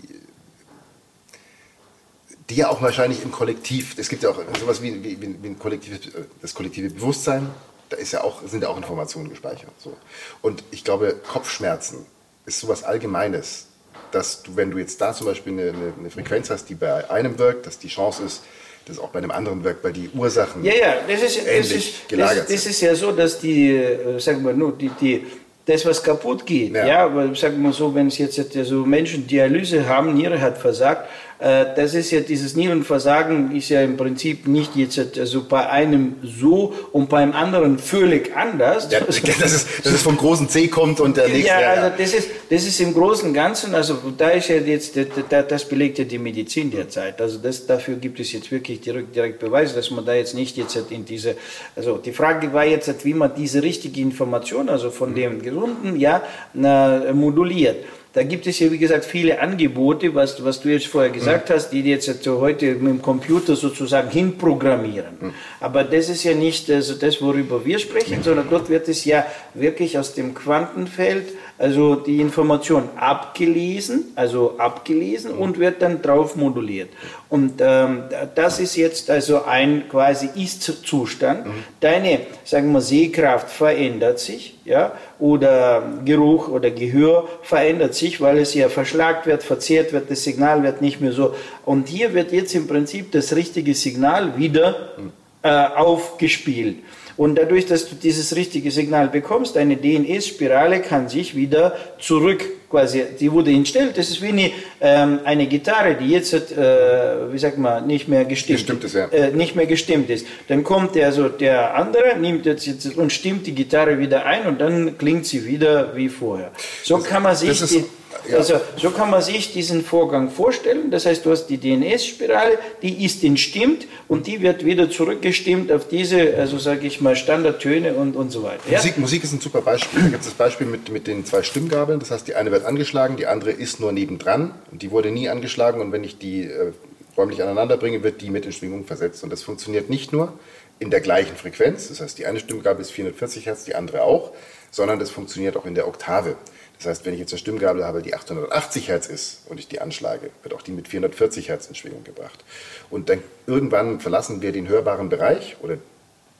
die 2.50 2.56
ja 2.56 2.68
auch 2.68 2.82
wahrscheinlich 2.82 3.22
im 3.22 3.32
Kollektiv, 3.32 3.96
es 3.98 4.08
gibt 4.08 4.22
ja 4.22 4.30
auch 4.30 4.40
sowas 4.60 4.82
wie, 4.82 5.02
wie, 5.02 5.20
wie 5.20 5.48
ein 5.48 5.58
kollektives, 5.58 6.14
äh, 6.14 6.24
das 6.42 6.54
kollektive 6.54 6.90
Bewusstsein, 6.90 7.48
da 7.88 7.96
ist 7.96 8.12
ja 8.12 8.22
auch, 8.22 8.42
sind 8.46 8.62
ja 8.62 8.68
auch 8.68 8.76
Informationen 8.76 9.28
gespeichert. 9.28 9.72
So. 9.78 9.96
Und 10.42 10.64
ich 10.70 10.84
glaube, 10.84 11.14
Kopfschmerzen 11.14 12.04
ist 12.44 12.60
sowas 12.60 12.82
Allgemeines 12.82 13.66
dass 14.10 14.42
du, 14.42 14.56
wenn 14.56 14.70
du 14.70 14.78
jetzt 14.78 15.00
da 15.00 15.12
zum 15.12 15.26
Beispiel 15.26 15.52
eine, 15.52 15.92
eine, 15.98 16.10
Frequenz 16.10 16.50
hast, 16.50 16.66
die 16.66 16.74
bei 16.74 17.08
einem 17.10 17.38
wirkt, 17.38 17.66
dass 17.66 17.78
die 17.78 17.88
Chance 17.88 18.22
ist, 18.22 18.42
dass 18.86 19.00
auch 19.00 19.08
bei 19.08 19.18
einem 19.18 19.32
anderen 19.32 19.62
wirkt, 19.64 19.82
weil 19.84 19.92
die 19.92 20.08
Ursachen 20.14 20.64
ja, 20.64 20.72
ja, 20.72 20.94
das 21.08 21.22
ist, 21.22 21.46
ähnlich 21.46 21.60
das 21.60 21.70
ist, 21.72 22.08
gelagert 22.08 22.44
das, 22.44 22.54
das 22.54 22.66
ist 22.66 22.80
ja 22.80 22.94
so, 22.94 23.12
dass 23.12 23.38
die, 23.40 23.72
äh, 23.72 24.18
sagen 24.20 24.44
wir 24.44 24.52
nur, 24.52 24.72
die, 24.72 24.90
die, 25.00 25.26
das, 25.66 25.84
was 25.84 26.00
kaputt 26.02 26.46
geht, 26.46 26.72
ja, 26.74 26.86
ja 26.86 27.04
aber 27.06 27.34
sagen 27.34 27.60
wir 27.62 27.72
so, 27.72 27.92
wenn 27.92 28.06
es 28.06 28.18
jetzt 28.18 28.52
so 28.52 28.86
Menschen 28.86 29.26
Dialyse 29.26 29.88
haben, 29.88 30.14
Niere 30.14 30.40
hat 30.40 30.56
versagt, 30.56 31.08
das 31.38 31.94
ist 31.94 32.10
ja 32.10 32.20
dieses 32.20 32.56
Nierenversagen 32.56 33.54
ist 33.54 33.68
ja 33.68 33.82
im 33.82 33.96
Prinzip 33.96 34.48
nicht 34.48 34.74
jetzt 34.76 35.18
also 35.18 35.44
bei 35.44 35.68
einem 35.68 36.16
so 36.22 36.72
und 36.92 37.08
beim 37.08 37.32
anderen 37.32 37.78
völlig 37.78 38.34
anders. 38.34 38.88
Ja, 38.90 39.00
das, 39.00 39.18
ist, 39.18 39.68
das 39.84 39.92
ist 39.92 40.02
vom 40.02 40.16
großen 40.16 40.48
C 40.48 40.68
kommt 40.68 41.00
und 41.00 41.16
der 41.16 41.28
nächste. 41.28 41.48
Ja, 41.48 41.58
also 41.58 41.96
das 41.96 42.14
ist, 42.14 42.30
das 42.48 42.66
ist 42.66 42.80
im 42.80 42.94
Großen 42.94 43.28
und 43.28 43.34
Ganzen, 43.34 43.74
also 43.74 43.98
da 44.16 44.30
ist 44.30 44.48
ja 44.48 44.56
jetzt, 44.56 44.94
das 45.28 45.64
belegt 45.68 45.98
ja 45.98 46.04
die 46.04 46.18
Medizin 46.18 46.70
derzeit. 46.70 47.20
Also 47.20 47.38
das, 47.38 47.66
dafür 47.66 47.96
gibt 47.96 48.18
es 48.20 48.32
jetzt 48.32 48.50
wirklich 48.50 48.80
direkt, 48.80 49.14
direkt 49.14 49.38
Beweise, 49.38 49.74
dass 49.74 49.90
man 49.90 50.04
da 50.04 50.14
jetzt 50.14 50.34
nicht 50.34 50.56
jetzt 50.56 50.76
in 50.90 51.04
diese, 51.04 51.36
also 51.74 51.98
die 51.98 52.12
Frage 52.12 52.52
war 52.52 52.64
jetzt, 52.64 53.04
wie 53.04 53.14
man 53.14 53.34
diese 53.34 53.62
richtige 53.62 54.00
Information, 54.00 54.68
also 54.68 54.90
von 54.90 55.14
dem 55.14 55.42
Gesunden, 55.42 55.98
ja, 55.98 56.22
moduliert. 56.54 57.76
Da 58.16 58.22
gibt 58.22 58.46
es 58.46 58.58
ja, 58.60 58.72
wie 58.72 58.78
gesagt, 58.78 59.04
viele 59.04 59.42
Angebote, 59.42 60.14
was, 60.14 60.42
was 60.42 60.58
du 60.62 60.70
jetzt 60.70 60.86
vorher 60.86 61.10
gesagt 61.10 61.50
mhm. 61.50 61.52
hast, 61.52 61.68
die 61.68 61.82
jetzt 61.82 62.26
heute 62.26 62.74
mit 62.76 62.88
dem 62.88 63.02
Computer 63.02 63.54
sozusagen 63.56 64.08
hinprogrammieren. 64.08 65.18
Mhm. 65.20 65.34
Aber 65.60 65.84
das 65.84 66.08
ist 66.08 66.24
ja 66.24 66.32
nicht 66.32 66.70
also 66.70 66.94
das, 66.94 67.20
worüber 67.20 67.66
wir 67.66 67.78
sprechen, 67.78 68.20
mhm. 68.20 68.22
sondern 68.22 68.46
dort 68.48 68.70
wird 68.70 68.88
es 68.88 69.04
ja 69.04 69.26
wirklich 69.52 69.98
aus 69.98 70.14
dem 70.14 70.34
Quantenfeld 70.34 71.26
also 71.58 71.94
die 71.94 72.20
Information 72.20 72.88
abgelesen, 72.96 74.12
also 74.14 74.56
abgelesen 74.58 75.32
und 75.32 75.58
wird 75.58 75.80
dann 75.80 76.02
drauf 76.02 76.36
moduliert. 76.36 76.90
Und 77.30 77.60
ähm, 77.60 78.04
das 78.34 78.60
ist 78.60 78.76
jetzt 78.76 79.10
also 79.10 79.44
ein 79.44 79.88
quasi 79.88 80.28
Ist-Zustand. 80.34 81.46
Mhm. 81.46 81.50
Deine, 81.80 82.20
sagen 82.44 82.72
wir, 82.72 82.80
Sehkraft 82.82 83.50
verändert 83.50 84.18
sich, 84.20 84.58
ja, 84.64 84.92
oder 85.18 85.82
Geruch 86.04 86.48
oder 86.48 86.70
Gehör 86.70 87.26
verändert 87.42 87.94
sich, 87.94 88.20
weil 88.20 88.38
es 88.38 88.52
ja 88.52 88.68
verschlagt 88.68 89.26
wird, 89.26 89.42
verzehrt 89.42 89.92
wird, 89.92 90.10
das 90.10 90.24
Signal 90.24 90.62
wird 90.62 90.82
nicht 90.82 91.00
mehr 91.00 91.12
so. 91.12 91.34
Und 91.64 91.88
hier 91.88 92.12
wird 92.12 92.32
jetzt 92.32 92.54
im 92.54 92.66
Prinzip 92.66 93.12
das 93.12 93.34
richtige 93.34 93.74
Signal 93.74 94.36
wieder 94.36 94.90
mhm. 94.98 95.12
äh, 95.42 95.48
aufgespielt. 95.48 96.76
Und 97.16 97.36
dadurch, 97.36 97.66
dass 97.66 97.88
du 97.88 97.94
dieses 97.94 98.36
richtige 98.36 98.70
Signal 98.70 99.08
bekommst, 99.08 99.56
eine 99.56 99.76
DNS-Spirale 99.76 100.80
kann 100.80 101.08
sich 101.08 101.34
wieder 101.34 101.74
zurück 101.98 102.44
quasi, 102.70 103.04
die 103.18 103.32
wurde 103.32 103.50
entstellt. 103.50 103.96
Das 103.96 104.10
ist 104.10 104.20
wie 104.20 104.28
eine, 104.28 104.50
ähm, 104.80 105.20
eine 105.24 105.46
Gitarre, 105.46 105.94
die 105.94 106.08
jetzt, 106.08 106.34
äh, 106.34 107.32
wie 107.32 107.38
sagt 107.38 107.58
man, 107.58 107.86
nicht 107.86 108.08
mehr 108.08 108.24
gestimmt, 108.24 108.58
gestimmt 108.58 108.84
ist. 108.84 108.94
Ja. 108.94 109.06
Äh, 109.08 109.32
nicht 109.32 109.56
mehr 109.56 109.66
gestimmt 109.66 110.10
ist. 110.10 110.26
Dann 110.48 110.62
kommt 110.62 110.94
der, 110.94 111.06
also 111.06 111.28
der 111.28 111.74
andere, 111.74 112.18
nimmt 112.18 112.44
jetzt, 112.44 112.66
jetzt 112.66 112.96
und 112.96 113.12
stimmt 113.12 113.46
die 113.46 113.54
Gitarre 113.54 113.98
wieder 113.98 114.26
ein 114.26 114.46
und 114.46 114.60
dann 114.60 114.98
klingt 114.98 115.26
sie 115.26 115.46
wieder 115.46 115.96
wie 115.96 116.08
vorher. 116.08 116.50
So 116.82 116.98
das, 116.98 117.06
kann 117.06 117.22
man 117.22 117.36
sich 117.36 117.58
die, 117.64 117.84
ja. 118.28 118.36
Also 118.38 118.60
so 118.76 118.90
kann 118.90 119.10
man 119.10 119.22
sich 119.22 119.52
diesen 119.52 119.84
Vorgang 119.84 120.30
vorstellen. 120.30 120.90
Das 120.90 121.06
heißt, 121.06 121.24
du 121.24 121.30
hast 121.30 121.46
die 121.46 121.58
DNS-Spirale, 121.58 122.58
die 122.82 123.04
ist 123.04 123.22
entstimmt 123.24 123.86
und 124.08 124.26
die 124.26 124.42
wird 124.42 124.64
wieder 124.64 124.90
zurückgestimmt 124.90 125.72
auf 125.72 125.88
diese, 125.88 126.36
also 126.36 126.58
sage 126.58 126.86
ich 126.86 127.00
mal, 127.00 127.16
Standardtöne 127.16 127.94
und, 127.94 128.16
und 128.16 128.30
so 128.30 128.42
weiter. 128.42 128.62
Ja? 128.70 128.78
Musik, 128.78 128.98
Musik 128.98 129.24
ist 129.24 129.32
ein 129.32 129.40
super 129.40 129.62
Beispiel. 129.62 130.02
Da 130.02 130.08
gibt 130.08 130.20
es 130.20 130.26
das 130.26 130.34
Beispiel 130.34 130.66
mit, 130.66 130.90
mit 130.90 131.06
den 131.06 131.24
zwei 131.24 131.42
Stimmgabeln. 131.42 132.00
Das 132.00 132.10
heißt, 132.10 132.26
die 132.28 132.34
eine 132.34 132.50
wird 132.50 132.64
angeschlagen, 132.64 133.16
die 133.16 133.26
andere 133.26 133.50
ist 133.50 133.80
nur 133.80 133.92
nebendran. 133.92 134.54
Und 134.70 134.82
die 134.82 134.90
wurde 134.90 135.10
nie 135.10 135.28
angeschlagen 135.28 135.80
und 135.80 135.92
wenn 135.92 136.04
ich 136.04 136.18
die 136.18 136.44
äh, 136.44 136.72
räumlich 137.16 137.42
aneinander 137.42 137.76
bringe, 137.76 138.02
wird 138.02 138.20
die 138.20 138.30
mit 138.30 138.44
in 138.44 138.52
Schwingung 138.52 138.84
versetzt. 138.84 139.24
Und 139.24 139.30
das 139.30 139.42
funktioniert 139.42 139.90
nicht 139.90 140.12
nur 140.12 140.32
in 140.78 140.90
der 140.90 141.00
gleichen 141.00 141.36
Frequenz, 141.36 141.88
das 141.88 142.00
heißt, 142.00 142.18
die 142.18 142.26
eine 142.26 142.38
Stimmgabel 142.38 142.82
ist 142.82 142.90
440 142.90 143.46
Hertz, 143.46 143.64
die 143.64 143.74
andere 143.74 144.02
auch, 144.02 144.32
sondern 144.70 144.98
das 144.98 145.10
funktioniert 145.10 145.56
auch 145.56 145.64
in 145.64 145.74
der 145.74 145.88
Oktave. 145.88 146.36
Das 146.78 146.86
heißt, 146.86 147.06
wenn 147.06 147.14
ich 147.14 147.20
jetzt 147.20 147.32
eine 147.32 147.38
Stimmgabel 147.38 147.84
habe, 147.84 148.02
die 148.02 148.14
880 148.14 148.88
Hertz 148.88 149.06
ist 149.06 149.40
und 149.48 149.58
ich 149.58 149.68
die 149.68 149.80
anschlage, 149.80 150.30
wird 150.42 150.54
auch 150.54 150.62
die 150.62 150.72
mit 150.72 150.88
440 150.88 151.48
Hertz 151.48 151.66
in 151.66 151.74
Schwingung 151.74 152.04
gebracht. 152.04 152.44
Und 152.90 153.08
dann 153.08 153.22
irgendwann 153.46 154.00
verlassen 154.00 154.42
wir 154.42 154.52
den 154.52 154.68
hörbaren 154.68 155.08
Bereich 155.08 155.56
oder 155.62 155.78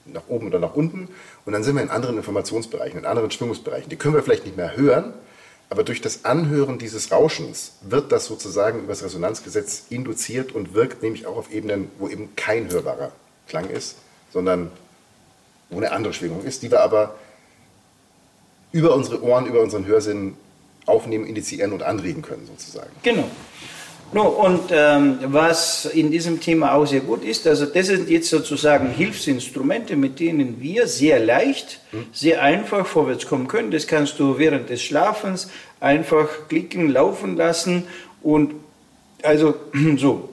nach 0.05 0.29
oben 0.29 0.47
oder 0.49 0.59
nach 0.59 0.75
unten 0.75 1.09
und 1.45 1.53
dann 1.53 1.65
sind 1.65 1.75
wir 1.75 1.83
in 1.83 1.91
anderen 1.91 2.17
Informationsbereichen, 2.17 2.99
in 2.99 3.07
anderen 3.07 3.31
Schwingungsbereichen. 3.31 3.89
Die 3.89 3.97
können 3.97 4.15
wir 4.15 4.23
vielleicht 4.23 4.45
nicht 4.45 4.57
mehr 4.57 4.77
hören, 4.77 5.13
aber 5.69 5.83
durch 5.83 6.01
das 6.01 6.25
Anhören 6.25 6.79
dieses 6.79 7.11
Rauschens 7.11 7.73
wird 7.81 8.13
das 8.13 8.27
sozusagen 8.27 8.81
über 8.81 8.89
das 8.89 9.03
Resonanzgesetz 9.03 9.85
induziert 9.91 10.53
und 10.53 10.75
wirkt 10.75 11.03
nämlich 11.03 11.27
auch 11.27 11.37
auf 11.37 11.53
Ebenen, 11.53 11.91
wo 11.99 12.09
eben 12.09 12.37
kein 12.37 12.71
hörbarer 12.71 13.11
Klang 13.49 13.69
ist, 13.69 13.97
sondern 14.33 14.71
wo 15.71 15.79
eine 15.79 15.91
andere 15.91 16.15
Schwingung 16.15 16.45
ist, 16.45 16.63
die 16.63 16.71
wir 16.71 16.81
aber 16.81 17.17
über 18.77 18.95
unsere 18.95 19.23
Ohren, 19.23 19.47
über 19.47 19.63
unseren 19.63 19.87
Hörsinn 19.87 20.35
aufnehmen, 20.85 21.25
initiieren 21.25 21.73
und 21.73 21.83
anregen 21.83 22.21
können 22.21 22.47
sozusagen. 22.47 22.91
Genau. 23.03 23.25
No, 24.13 24.29
und 24.29 24.71
ähm, 24.71 25.19
was 25.25 25.85
in 25.87 26.13
diesem 26.13 26.39
Thema 26.41 26.75
auch 26.75 26.87
sehr 26.87 27.01
gut 27.01 27.25
ist, 27.25 27.45
also 27.47 27.67
das 27.67 27.87
sind 27.87 28.09
jetzt 28.09 28.31
sozusagen 28.31 28.91
Hilfsinstrumente, 28.91 29.97
mit 29.97 30.21
denen 30.21 30.61
wir 30.61 30.87
sehr 30.87 31.19
leicht, 31.19 31.81
hm. 31.91 32.07
sehr 32.13 32.41
einfach 32.41 32.87
vorwärts 32.87 33.27
kommen 33.27 33.49
können. 33.49 33.73
Das 33.73 33.89
kannst 33.89 34.21
du 34.21 34.39
während 34.39 34.71
des 34.71 34.81
Schlafens 34.83 35.49
einfach 35.81 36.29
klicken, 36.49 36.91
laufen 36.91 37.37
lassen 37.37 37.85
und 38.23 38.55
also 39.23 39.55
so. 39.97 40.29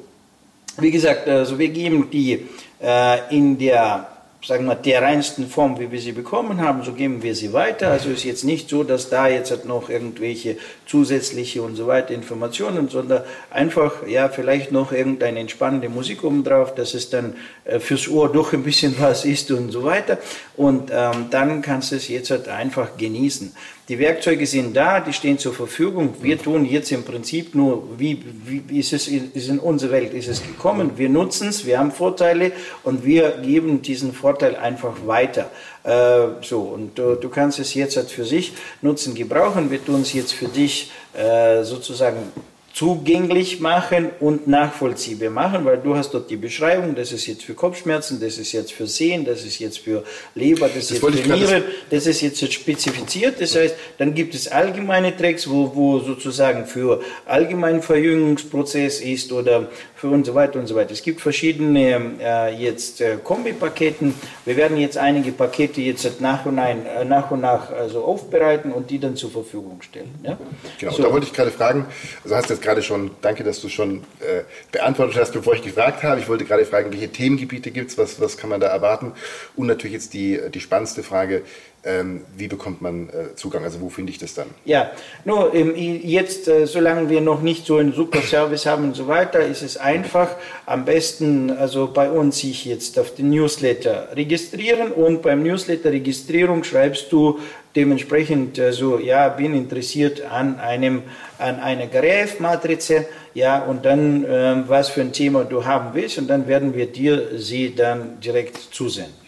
Wie 0.77 0.91
gesagt, 0.91 1.27
also 1.27 1.57
wir 1.57 1.69
geben 1.69 2.09
die 2.12 2.47
äh, 2.81 3.35
in 3.35 3.57
der 3.57 4.12
sagen 4.45 4.65
wir, 4.65 4.75
der 4.75 5.01
reinsten 5.01 5.47
Form, 5.47 5.79
wie 5.79 5.91
wir 5.91 6.01
sie 6.01 6.12
bekommen 6.12 6.59
haben, 6.59 6.83
so 6.83 6.91
geben 6.93 7.23
wir 7.23 7.33
sie 7.33 7.53
weiter. 7.53 7.89
Also 7.91 8.09
ist 8.09 8.25
jetzt 8.25 8.43
nicht 8.43 8.69
so, 8.69 8.83
dass 8.83 9.09
da 9.09 9.27
jetzt 9.27 9.65
noch 9.65 9.89
irgendwelche 9.89 10.57
zusätzliche 10.85 11.62
und 11.62 11.75
so 11.75 11.88
weiter 11.88 12.13
Informationen, 12.13 12.89
sondern 12.89 13.23
einfach, 13.50 14.05
ja, 14.05 14.27
vielleicht 14.27 14.71
noch 14.71 14.91
irgendeine 14.91 15.39
entspannende 15.39 15.88
Musik 15.88 16.23
obendrauf, 16.23 16.75
dass 16.75 16.93
es 16.93 17.09
dann 17.09 17.35
äh, 17.63 17.79
fürs 17.79 18.09
Ohr 18.09 18.31
doch 18.31 18.51
ein 18.53 18.63
bisschen 18.63 18.95
was 19.00 19.23
ist 19.23 19.50
und 19.51 19.71
so 19.71 19.83
weiter. 19.83 20.17
Und 20.57 20.91
ähm, 20.93 21.27
dann 21.29 21.62
kannst 21.62 21.91
du 21.91 21.95
es 21.95 22.09
jetzt 22.09 22.29
halt 22.29 22.50
einfach 22.50 22.97
genießen. 22.97 23.53
Die 23.89 23.99
Werkzeuge 23.99 24.47
sind 24.47 24.77
da, 24.77 25.01
die 25.01 25.11
stehen 25.11 25.37
zur 25.37 25.53
Verfügung. 25.53 26.15
Wir 26.21 26.37
tun 26.37 26.63
jetzt 26.63 26.89
im 26.93 27.03
Prinzip 27.03 27.53
nur, 27.53 27.83
wie, 27.97 28.17
wie 28.45 28.79
ist 28.79 28.93
es 28.93 29.09
ist 29.09 29.49
in 29.49 29.59
unsere 29.59 29.91
Welt 29.91 30.13
ist 30.13 30.29
es 30.29 30.41
gekommen. 30.41 30.91
Wir 30.95 31.09
nutzen 31.09 31.49
es, 31.49 31.65
wir 31.65 31.79
haben 31.79 31.91
Vorteile 31.91 32.53
und 32.83 33.03
wir 33.03 33.31
geben 33.43 33.81
diesen 33.81 34.13
Vorteil 34.13 34.55
einfach 34.55 35.05
weiter. 35.05 35.51
Äh, 35.83 36.41
so 36.41 36.61
und 36.61 36.97
du, 36.97 37.15
du, 37.15 37.27
kannst 37.27 37.59
es 37.59 37.73
jetzt 37.73 37.97
halt 37.97 38.09
für 38.09 38.23
sich 38.23 38.53
nutzen, 38.81 39.15
gebrauchen. 39.15 39.69
Wir 39.69 39.83
tun 39.83 40.03
es 40.03 40.13
jetzt 40.13 40.33
für 40.33 40.47
dich 40.47 40.89
äh, 41.13 41.63
sozusagen 41.63 42.31
zugänglich 42.74 43.60
machen 43.60 44.10
und 44.20 44.48
nachvollziehbar 44.48 45.30
machen, 45.30 45.63
weil 45.63 45.77
du 45.77 45.96
hast 45.96 46.12
dort 46.15 46.32
die 46.32 46.38
Beschreibung, 46.38 46.96
das 46.96 47.12
ist 47.12 47.27
jetzt 47.27 47.44
für 47.44 47.53
Kopfschmerzen, 47.53 48.20
das 48.20 48.39
ist 48.39 48.51
jetzt 48.51 48.74
für 48.74 48.88
Sehen, 48.88 49.25
das 49.25 49.46
ist 49.46 49.60
jetzt 49.60 49.77
für 49.77 50.03
Leber, 50.34 50.68
das, 50.68 50.88
das 50.88 50.92
ist 50.92 51.03
jetzt 51.03 51.20
für 51.20 51.34
Nieren, 51.34 51.63
das 51.92 52.08
ist 52.08 52.22
jetzt 52.22 52.51
spezifiziert. 52.51 53.39
Das 53.39 53.56
heißt, 53.56 53.75
dann 54.00 54.15
gibt 54.15 54.34
es 54.34 54.48
allgemeine 54.48 55.15
Tracks, 55.15 55.48
wo, 55.48 55.72
wo 55.75 56.00
sozusagen 56.00 56.65
für 56.65 57.01
allgemeinen 57.27 57.84
Verjüngungsprozess 57.84 59.01
ist 59.01 59.32
oder 59.32 59.68
für 60.03 60.10
und 60.10 60.25
so 60.25 60.36
weiter 60.36 60.60
und 60.60 60.68
so 60.68 60.75
weiter. 60.75 60.92
Es 60.92 61.01
gibt 61.01 61.22
verschiedene 61.22 62.18
äh, 62.20 62.56
jetzt 62.56 63.00
äh, 63.00 63.18
Kombipaketen. 63.24 64.13
Wir 64.46 64.58
werden 64.58 64.77
jetzt 64.77 64.98
einige 64.98 65.32
Pakete 65.32 65.80
jetzt 65.80 66.20
nach 66.20 66.46
und, 66.46 66.60
ein, 66.60 66.86
äh, 66.86 67.06
nach, 67.06 67.32
und 67.32 67.39
nach 67.39 67.72
also 67.72 68.03
aufbereiten 68.03 68.74
und 68.74 68.89
die 68.89 69.00
dann 69.00 69.15
zur 69.15 69.32
Verfügung 69.32 69.82
stellen. 69.82 70.13
Ja? 70.24 70.38
Genau, 70.80 70.92
so. 70.92 71.03
da 71.03 71.12
wollte 71.12 71.27
ich 71.27 71.34
gerade 71.34 71.51
fragen, 71.51 71.86
also 72.24 72.36
hast 72.36 72.50
du 72.50 72.56
jetzt 72.56 72.62
gerade 72.63 72.82
schon, 72.82 73.12
danke, 73.22 73.43
dass 73.43 73.62
du 73.62 73.70
schon 73.70 74.00
äh, 74.20 74.41
beantwortet 74.72 75.17
hast, 75.17 75.34
bevor 75.34 75.53
ich 75.53 75.62
gefragt 75.62 76.01
habe. 76.01 76.20
Ich 76.20 76.27
wollte 76.27 76.46
gerade 76.46 76.65
fragen, 76.65 76.91
welche 76.91 77.10
Themengebiete 77.10 77.70
gibt 77.70 77.91
es, 77.91 77.98
was, 77.98 78.20
was 78.20 78.38
kann 78.38 78.50
man 78.50 78.60
da 78.60 78.67
erwarten? 78.67 79.12
Und 79.55 79.67
natürlich 79.67 79.93
jetzt 79.93 80.13
die, 80.13 80.39
die 80.51 80.60
spannendste 80.60 81.03
Frage, 81.03 81.43
ähm, 81.85 82.21
wie 82.37 82.47
bekommt 82.47 82.81
man 82.81 83.09
äh, 83.09 83.35
Zugang? 83.35 83.63
Also 83.63 83.81
wo 83.81 83.89
finde 83.89 84.11
ich 84.11 84.17
das 84.17 84.33
dann? 84.33 84.47
Ja, 84.65 84.91
nur 85.25 85.53
ähm, 85.53 85.73
jetzt, 85.75 86.47
äh, 86.47 86.65
solange 86.65 87.09
wir 87.09 87.21
noch 87.21 87.41
nicht 87.41 87.65
so 87.65 87.77
einen 87.77 87.93
super 87.93 88.21
Service 88.21 88.65
haben 88.65 88.85
und 88.85 88.95
so 88.95 89.07
weiter, 89.07 89.39
ist 89.39 89.61
es 89.61 89.77
einfach, 89.77 90.29
am 90.65 90.85
besten 90.85 91.51
also 91.51 91.87
bei 91.87 92.09
uns 92.09 92.39
sich 92.39 92.65
jetzt 92.65 92.97
auf 92.97 93.15
den 93.15 93.29
Newsletter 93.29 94.09
registrieren 94.15 94.91
und 94.91 95.21
beim 95.21 95.43
Newsletter-Registrierung 95.43 96.63
schreibst 96.63 97.11
du 97.11 97.39
dementsprechend 97.75 98.57
äh, 98.59 98.71
so, 98.71 98.99
ja, 98.99 99.27
bin 99.29 99.53
interessiert 99.53 100.21
an 100.21 100.59
einem, 100.59 101.03
an 101.37 101.59
einer 101.59 101.87
Garef-Matrize, 101.87 103.05
ja, 103.33 103.63
und 103.63 103.83
dann, 103.83 104.25
ähm, 104.29 104.63
was 104.67 104.89
für 104.89 105.01
ein 105.01 105.11
Thema 105.11 105.43
du 105.43 105.65
haben 105.65 105.89
willst 105.93 106.17
und 106.19 106.27
dann 106.27 106.47
werden 106.47 106.75
wir 106.75 106.85
dir 106.85 107.39
sie 107.39 107.73
dann 107.75 108.19
direkt 108.21 108.57
zusenden. 108.71 109.23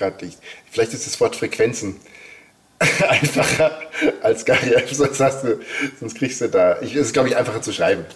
Ich 0.00 0.18
gerade, 0.18 0.26
Vielleicht 0.70 0.94
ist 0.94 1.06
das 1.06 1.20
Wort 1.20 1.36
Frequenzen 1.36 1.96
einfacher 3.08 3.80
als 4.22 4.44
Gary 4.44 4.74
sonst, 4.74 5.20
hast 5.20 5.44
du, 5.44 5.60
sonst 5.98 6.16
kriegst 6.16 6.40
du 6.40 6.48
da. 6.48 6.78
es 6.80 6.94
ist, 6.94 7.12
glaube 7.12 7.28
ich, 7.28 7.36
einfacher 7.36 7.60
zu 7.60 7.72
schreiben. 7.72 8.06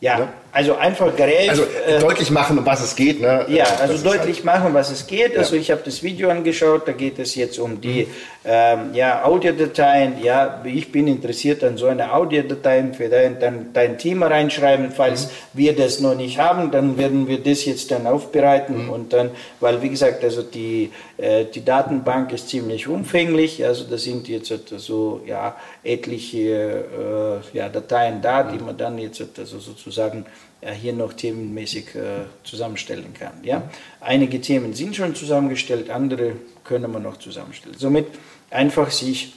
Ja, 0.00 0.18
ne? 0.18 0.32
Also 0.52 0.76
einfach 0.76 1.14
Gerät. 1.14 1.50
Also 1.50 1.62
äh, 1.86 2.00
deutlich 2.00 2.30
machen, 2.30 2.58
um 2.58 2.66
was 2.66 2.82
es 2.82 2.96
geht. 2.96 3.20
Ne? 3.20 3.46
Ja, 3.48 3.64
also 3.80 3.94
das 3.94 4.02
deutlich 4.02 4.36
halt. 4.36 4.44
machen, 4.44 4.74
was 4.74 4.90
es 4.90 5.06
geht. 5.06 5.36
Also 5.36 5.54
ja. 5.54 5.60
ich 5.60 5.70
habe 5.70 5.82
das 5.84 6.02
Video 6.02 6.28
angeschaut, 6.30 6.88
da 6.88 6.92
geht 6.92 7.18
es 7.18 7.34
jetzt 7.34 7.58
um 7.58 7.80
die 7.80 8.06
mhm. 8.06 8.10
ähm, 8.44 8.78
ja, 8.94 9.24
Audiodateien. 9.24 10.22
Ja, 10.22 10.62
ich 10.64 10.90
bin 10.90 11.06
interessiert 11.06 11.62
an 11.62 11.76
so 11.76 11.86
einer 11.86 12.14
Audiodatei 12.14 12.90
für 12.92 13.08
dein, 13.08 13.38
dein, 13.38 13.72
dein 13.72 13.98
Thema 13.98 14.26
reinschreiben. 14.26 14.90
Falls 14.90 15.26
mhm. 15.26 15.30
wir 15.54 15.76
das 15.76 16.00
noch 16.00 16.14
nicht 16.14 16.38
haben, 16.38 16.70
dann 16.70 16.98
werden 16.98 17.28
wir 17.28 17.38
das 17.38 17.64
jetzt 17.64 17.90
dann 17.90 18.06
aufbereiten 18.06 18.86
mhm. 18.86 18.90
und 18.90 19.12
dann, 19.12 19.30
weil 19.60 19.80
wie 19.82 19.90
gesagt, 19.90 20.24
also 20.24 20.42
die, 20.42 20.90
äh, 21.16 21.44
die 21.44 21.64
Datenbank 21.64 22.32
ist 22.32 22.48
ziemlich 22.48 22.88
umfänglich. 22.88 23.64
Also 23.64 23.84
da 23.84 23.96
sind 23.98 24.26
jetzt 24.28 24.52
so 24.78 25.20
ja, 25.26 25.54
etliche 25.84 27.40
äh, 27.52 27.56
ja, 27.56 27.68
Dateien 27.68 28.20
da, 28.20 28.42
die 28.42 28.58
mhm. 28.58 28.66
man 28.66 28.76
dann 28.76 28.98
jetzt 28.98 29.22
also 29.38 29.58
sozusagen 29.58 30.24
äh, 30.60 30.72
hier 30.72 30.92
noch 30.92 31.12
themenmäßig 31.12 31.94
äh, 31.94 32.24
zusammenstellen 32.44 33.14
kann. 33.18 33.32
Ja? 33.42 33.70
Einige 34.00 34.40
Themen 34.40 34.74
sind 34.74 34.94
schon 34.96 35.14
zusammengestellt, 35.14 35.90
andere 35.90 36.32
können 36.64 36.92
wir 36.92 37.00
noch 37.00 37.18
zusammenstellen. 37.18 37.76
Somit 37.78 38.06
einfach 38.50 38.90
sich 38.90 39.34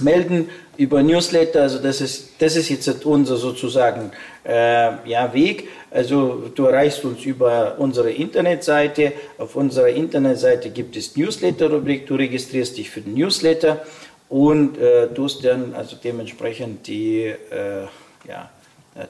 melden 0.00 0.48
über 0.76 1.02
Newsletter, 1.02 1.62
also 1.62 1.78
das 1.78 2.00
ist, 2.00 2.30
das 2.38 2.56
ist 2.56 2.70
jetzt 2.70 3.04
unser 3.04 3.36
sozusagen 3.36 4.12
äh, 4.44 5.08
ja, 5.08 5.32
Weg. 5.34 5.68
Also 5.90 6.50
du 6.54 6.64
erreichst 6.64 7.04
uns 7.04 7.24
über 7.24 7.74
unsere 7.78 8.10
Internetseite. 8.10 9.12
Auf 9.38 9.56
unserer 9.56 9.88
Internetseite 9.88 10.70
gibt 10.70 10.96
es 10.96 11.16
Newsletter-Rubrik, 11.16 12.06
du 12.06 12.14
registrierst 12.14 12.78
dich 12.78 12.88
für 12.88 13.02
den 13.02 13.14
Newsletter 13.14 13.84
und 14.28 14.78
äh, 14.78 15.08
tust 15.08 15.44
dann 15.44 15.74
also 15.74 15.96
dementsprechend 16.02 16.86
die 16.86 17.24
äh, 17.24 17.86
ja, 18.26 18.48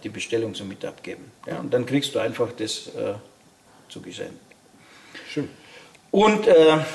die 0.04 0.08
Bestellung 0.08 0.54
so 0.54 0.64
mit 0.64 0.84
abgeben. 0.84 1.30
Ja, 1.46 1.58
und 1.60 1.72
dann 1.72 1.86
kriegst 1.86 2.14
du 2.14 2.18
einfach 2.18 2.48
das 2.56 2.88
äh, 2.88 3.14
zugesendet. 3.88 4.36
Schön. 5.28 5.48
Und 6.12 6.48
äh, 6.48 6.54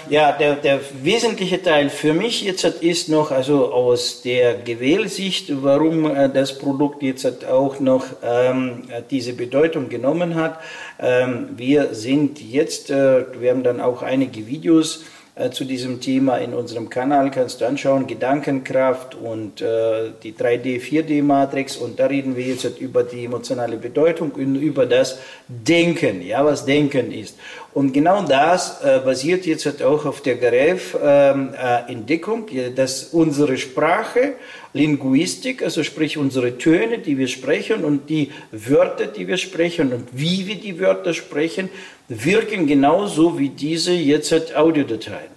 ja, 0.10 0.34
der, 0.34 0.58
der 0.58 0.82
wesentliche 1.02 1.64
Teil 1.64 1.90
für 1.90 2.14
mich 2.14 2.44
jetzt 2.44 2.66
ist 2.66 3.08
noch, 3.08 3.32
also 3.32 3.72
aus 3.72 4.22
der 4.22 4.56
Gewählsicht, 4.56 5.64
warum 5.64 6.14
äh, 6.14 6.30
das 6.30 6.58
Produkt 6.58 7.02
jetzt 7.02 7.46
auch 7.46 7.80
noch 7.80 8.08
ähm, 8.22 8.84
diese 9.10 9.32
Bedeutung 9.32 9.88
genommen 9.88 10.36
hat. 10.36 10.60
Ähm, 11.00 11.52
wir 11.56 11.94
sind 11.94 12.42
jetzt, 12.42 12.90
äh, 12.90 13.40
wir 13.40 13.52
haben 13.52 13.64
dann 13.64 13.80
auch 13.80 14.02
einige 14.02 14.48
Videos 14.48 14.98
äh, 14.98 15.15
zu 15.52 15.66
diesem 15.66 16.00
Thema 16.00 16.38
in 16.38 16.54
unserem 16.54 16.90
Kanal. 16.90 17.30
Kannst 17.30 17.60
du 17.60 17.66
anschauen, 17.66 18.08
Gedankenkraft 18.08 19.16
und 19.16 19.62
äh, 19.62 20.12
die 20.24 20.34
3D, 20.34 20.80
4D-Matrix 20.80 21.76
und 21.76 22.00
da 22.00 22.06
reden 22.06 22.38
wir 22.38 22.46
jetzt 22.46 22.80
über 22.80 23.04
die 23.04 23.26
emotionale 23.26 23.76
Bedeutung 23.78 24.32
und 24.32 24.56
über 24.56 24.86
das 24.86 25.20
Denken, 25.48 26.22
ja, 26.22 26.46
was 26.46 26.66
Denken 26.66 27.12
ist. 27.12 27.38
Und 27.76 27.92
genau 27.92 28.24
das 28.24 28.82
äh, 28.84 29.02
basiert 29.04 29.46
jetzt 29.46 29.66
halt 29.66 29.84
auch 29.84 30.06
auf 30.06 30.22
der 30.22 30.38
Garef-Entdeckung, 30.38 32.46
ähm, 32.50 32.58
äh, 32.58 32.72
dass 32.72 33.10
unsere 33.12 33.58
Sprache, 33.58 34.36
Linguistik, 34.72 35.62
also 35.62 35.84
sprich 35.84 36.18
unsere 36.18 36.58
Töne, 36.58 37.00
die 37.00 37.18
wir 37.18 37.28
sprechen 37.28 37.84
und 37.84 38.10
die 38.10 38.32
Wörter, 38.54 39.08
die 39.08 39.28
wir 39.28 39.36
sprechen 39.36 39.92
und 39.92 40.08
wie 40.14 40.48
wir 40.48 40.56
die 40.56 40.80
Wörter 40.80 41.14
sprechen, 41.14 41.68
wirken 42.08 42.66
genauso 42.66 43.38
wie 43.38 43.50
diese 43.50 43.92
jetzt 43.92 44.32
halt 44.32 44.56
Audiodateien. 44.56 45.36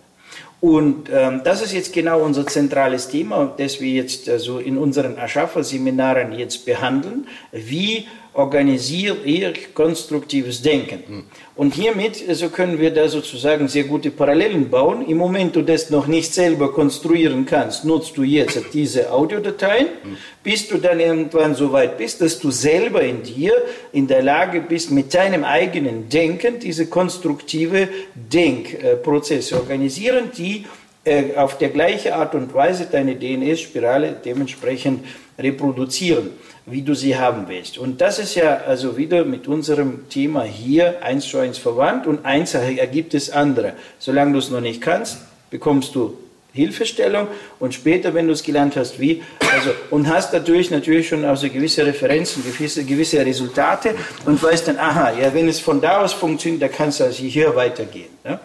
Und 0.61 1.09
ähm, 1.13 1.41
das 1.43 1.61
ist 1.61 1.73
jetzt 1.73 1.93
genau 1.93 2.21
unser 2.21 2.47
zentrales 2.47 3.09
Thema, 3.09 3.53
das 3.59 3.81
wir 3.81 3.91
jetzt 3.91 4.29
also 4.29 4.61
in 4.61 4.79
unseren 4.79 5.19
Aschafa-Seminaren 5.19 6.39
jetzt 6.39 6.67
behandeln. 6.67 7.27
Wie 7.51 8.07
organisiere 8.39 9.17
ich 9.25 9.75
konstruktives 9.75 10.63
Denken? 10.63 11.03
Mhm. 11.07 11.25
Und 11.57 11.75
hiermit 11.75 12.23
also 12.29 12.51
können 12.51 12.79
wir 12.79 12.93
da 12.93 13.09
sozusagen 13.09 13.67
sehr 13.67 13.83
gute 13.85 14.13
Parallelen 14.13 14.71
bauen. 14.71 15.05
Im 15.09 15.17
Moment 15.17 15.57
du 15.57 15.63
das 15.63 15.91
noch 15.91 16.07
nicht 16.07 16.33
selber 16.33 16.73
konstruieren 16.73 17.47
kannst, 17.47 17.85
nutzt 17.85 18.17
du 18.17 18.23
jetzt 18.23 18.63
diese 18.73 19.11
Audiodateien, 19.13 19.89
mhm. 20.05 20.17
bis 20.45 20.69
du 20.69 20.79
dann 20.79 21.01
irgendwann 21.01 21.57
so 21.57 21.73
weit 21.73 21.99
bist, 21.99 22.21
dass 22.21 22.39
du 22.39 22.53
selber 22.53 23.03
in 23.03 23.25
dir 23.25 23.53
in 23.93 24.07
der 24.07 24.23
Lage 24.23 24.61
bist, 24.61 24.93
mit 24.93 25.13
deinem 25.13 25.43
eigenen 25.43 26.09
Denken 26.09 26.61
diese 26.61 26.87
konstruktive 26.87 27.89
Denkprozesse 28.15 29.57
organisieren, 29.57 30.31
die 30.37 30.65
äh, 31.03 31.35
auf 31.35 31.59
der 31.59 31.71
gleiche 31.71 32.15
Art 32.15 32.37
und 32.37 32.55
Weise 32.55 32.87
deine 32.91 33.17
DNS-Spirale 33.17 34.17
dementsprechend 34.25 35.05
reproduzieren 35.37 36.31
wie 36.71 36.83
du 36.83 36.95
sie 36.95 37.17
haben 37.17 37.45
willst. 37.49 37.79
Und 37.79 38.01
das 38.01 38.19
ist 38.19 38.35
ja 38.35 38.59
also 38.67 38.97
wieder 38.97 39.25
mit 39.25 39.49
unserem 39.49 40.09
Thema 40.09 40.43
hier 40.43 41.03
eins 41.03 41.27
zu 41.27 41.39
eins 41.39 41.59
verwandt 41.59 42.07
und 42.07 42.25
eins 42.25 42.55
ergibt 42.55 43.15
es 43.15 43.31
andere. 43.31 43.75
Solange 43.99 44.33
du 44.33 44.39
es 44.39 44.51
noch 44.51 44.61
nicht 44.61 44.81
kannst, 44.81 45.19
bekommst 45.51 45.95
du 45.95 46.17
Hilfestellung 46.53 47.29
und 47.61 47.75
später, 47.75 48.15
wenn 48.15 48.27
du 48.27 48.33
es 48.33 48.43
gelernt 48.43 48.77
hast, 48.77 48.99
wie, 48.99 49.23
also, 49.55 49.71
und 49.91 50.09
hast 50.09 50.33
dadurch 50.33 50.71
natürlich 50.71 51.09
schon 51.09 51.25
also 51.25 51.49
gewisse 51.49 51.85
Referenzen, 51.87 52.43
gewisse, 52.43 52.85
gewisse 52.85 53.25
Resultate 53.25 53.95
und 54.25 54.43
weißt 54.43 54.69
dann, 54.69 54.79
aha, 54.79 55.13
ja, 55.13 55.33
wenn 55.35 55.49
es 55.49 55.61
von 55.61 55.81
da 55.81 56.03
aus 56.03 56.13
funktioniert, 56.13 56.63
dann 56.63 56.73
kannst 56.73 57.01
du 57.01 57.05
also 57.05 57.23
hier 57.23 57.55
weitergehen. 57.55 58.09
Ja? 58.25 58.41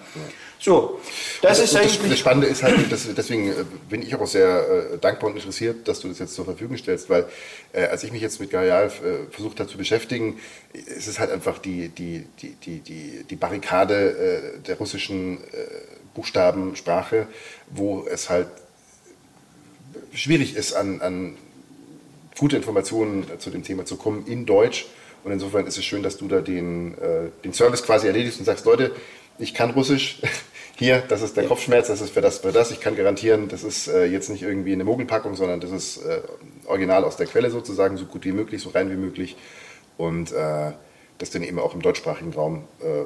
So, 0.63 0.97
das 1.41 1.59
also, 1.59 1.63
ist 1.63 1.75
eigentlich. 1.75 1.99
Das, 1.99 2.09
das 2.09 2.19
Spannende 2.19 2.47
ist 2.47 2.63
halt, 2.63 2.89
dass, 2.89 3.13
deswegen 3.13 3.49
äh, 3.49 3.65
bin 3.89 4.01
ich 4.01 4.15
auch 4.15 4.25
sehr 4.25 4.93
äh, 4.93 4.97
dankbar 4.97 5.29
und 5.29 5.35
interessiert, 5.35 5.89
dass 5.89 5.99
du 5.99 6.07
das 6.07 6.19
jetzt 6.19 6.35
zur 6.35 6.45
Verfügung 6.45 6.77
stellst, 6.77 7.09
weil 7.09 7.25
äh, 7.73 7.83
als 7.87 8.05
ich 8.05 8.13
mich 8.13 8.21
jetzt 8.21 8.39
mit 8.39 8.49
Garial 8.49 8.85
äh, 8.85 9.29
versucht 9.29 9.59
habe 9.59 9.69
zu 9.69 9.77
beschäftigen, 9.77 10.39
ist 10.71 11.07
es 11.07 11.19
halt 11.19 11.31
einfach 11.31 11.59
die, 11.59 11.89
die, 11.89 12.25
die, 12.41 12.55
die, 12.63 12.79
die, 12.79 13.25
die 13.29 13.35
Barrikade 13.35 14.53
äh, 14.55 14.59
der 14.61 14.77
russischen 14.77 15.39
äh, 15.39 15.67
Buchstabensprache, 16.13 17.27
wo 17.69 18.07
es 18.09 18.29
halt 18.29 18.47
schwierig 20.13 20.55
ist, 20.55 20.71
an, 20.71 21.01
an 21.01 21.35
gute 22.39 22.55
Informationen 22.55 23.25
zu 23.37 23.49
dem 23.49 23.63
Thema 23.63 23.83
zu 23.83 23.97
kommen 23.97 24.25
in 24.27 24.45
Deutsch. 24.45 24.85
Und 25.25 25.33
insofern 25.33 25.67
ist 25.67 25.77
es 25.77 25.83
schön, 25.83 26.03
dass 26.03 26.17
du 26.17 26.27
da 26.27 26.41
den, 26.41 26.95
den 27.45 27.53
Service 27.53 27.83
quasi 27.83 28.07
erledigst 28.07 28.39
und 28.39 28.45
sagst, 28.45 28.65
Leute, 28.65 28.91
ich 29.39 29.53
kann 29.53 29.71
Russisch, 29.71 30.19
hier, 30.75 31.03
das 31.07 31.21
ist 31.21 31.35
der 31.37 31.43
ja. 31.43 31.49
Kopfschmerz, 31.49 31.87
das 31.87 32.01
ist 32.01 32.13
für 32.13 32.21
das, 32.21 32.39
für 32.39 32.51
das. 32.51 32.71
Ich 32.71 32.79
kann 32.79 32.95
garantieren, 32.95 33.47
das 33.47 33.63
ist 33.63 33.87
äh, 33.87 34.05
jetzt 34.05 34.29
nicht 34.29 34.41
irgendwie 34.41 34.73
eine 34.73 34.83
Mogelpackung, 34.83 35.35
sondern 35.35 35.59
das 35.59 35.71
ist 35.71 35.97
äh, 35.97 36.21
original 36.65 37.03
aus 37.03 37.15
der 37.15 37.27
Quelle 37.27 37.51
sozusagen, 37.51 37.97
so 37.97 38.05
gut 38.05 38.25
wie 38.25 38.31
möglich, 38.31 38.61
so 38.61 38.69
rein 38.69 38.89
wie 38.89 38.95
möglich. 38.95 39.37
Und 39.97 40.31
äh, 40.31 40.71
das 41.19 41.29
dann 41.29 41.43
eben 41.43 41.59
auch 41.59 41.75
im 41.75 41.81
deutschsprachigen 41.81 42.33
Raum 42.33 42.63
äh, 42.81 43.03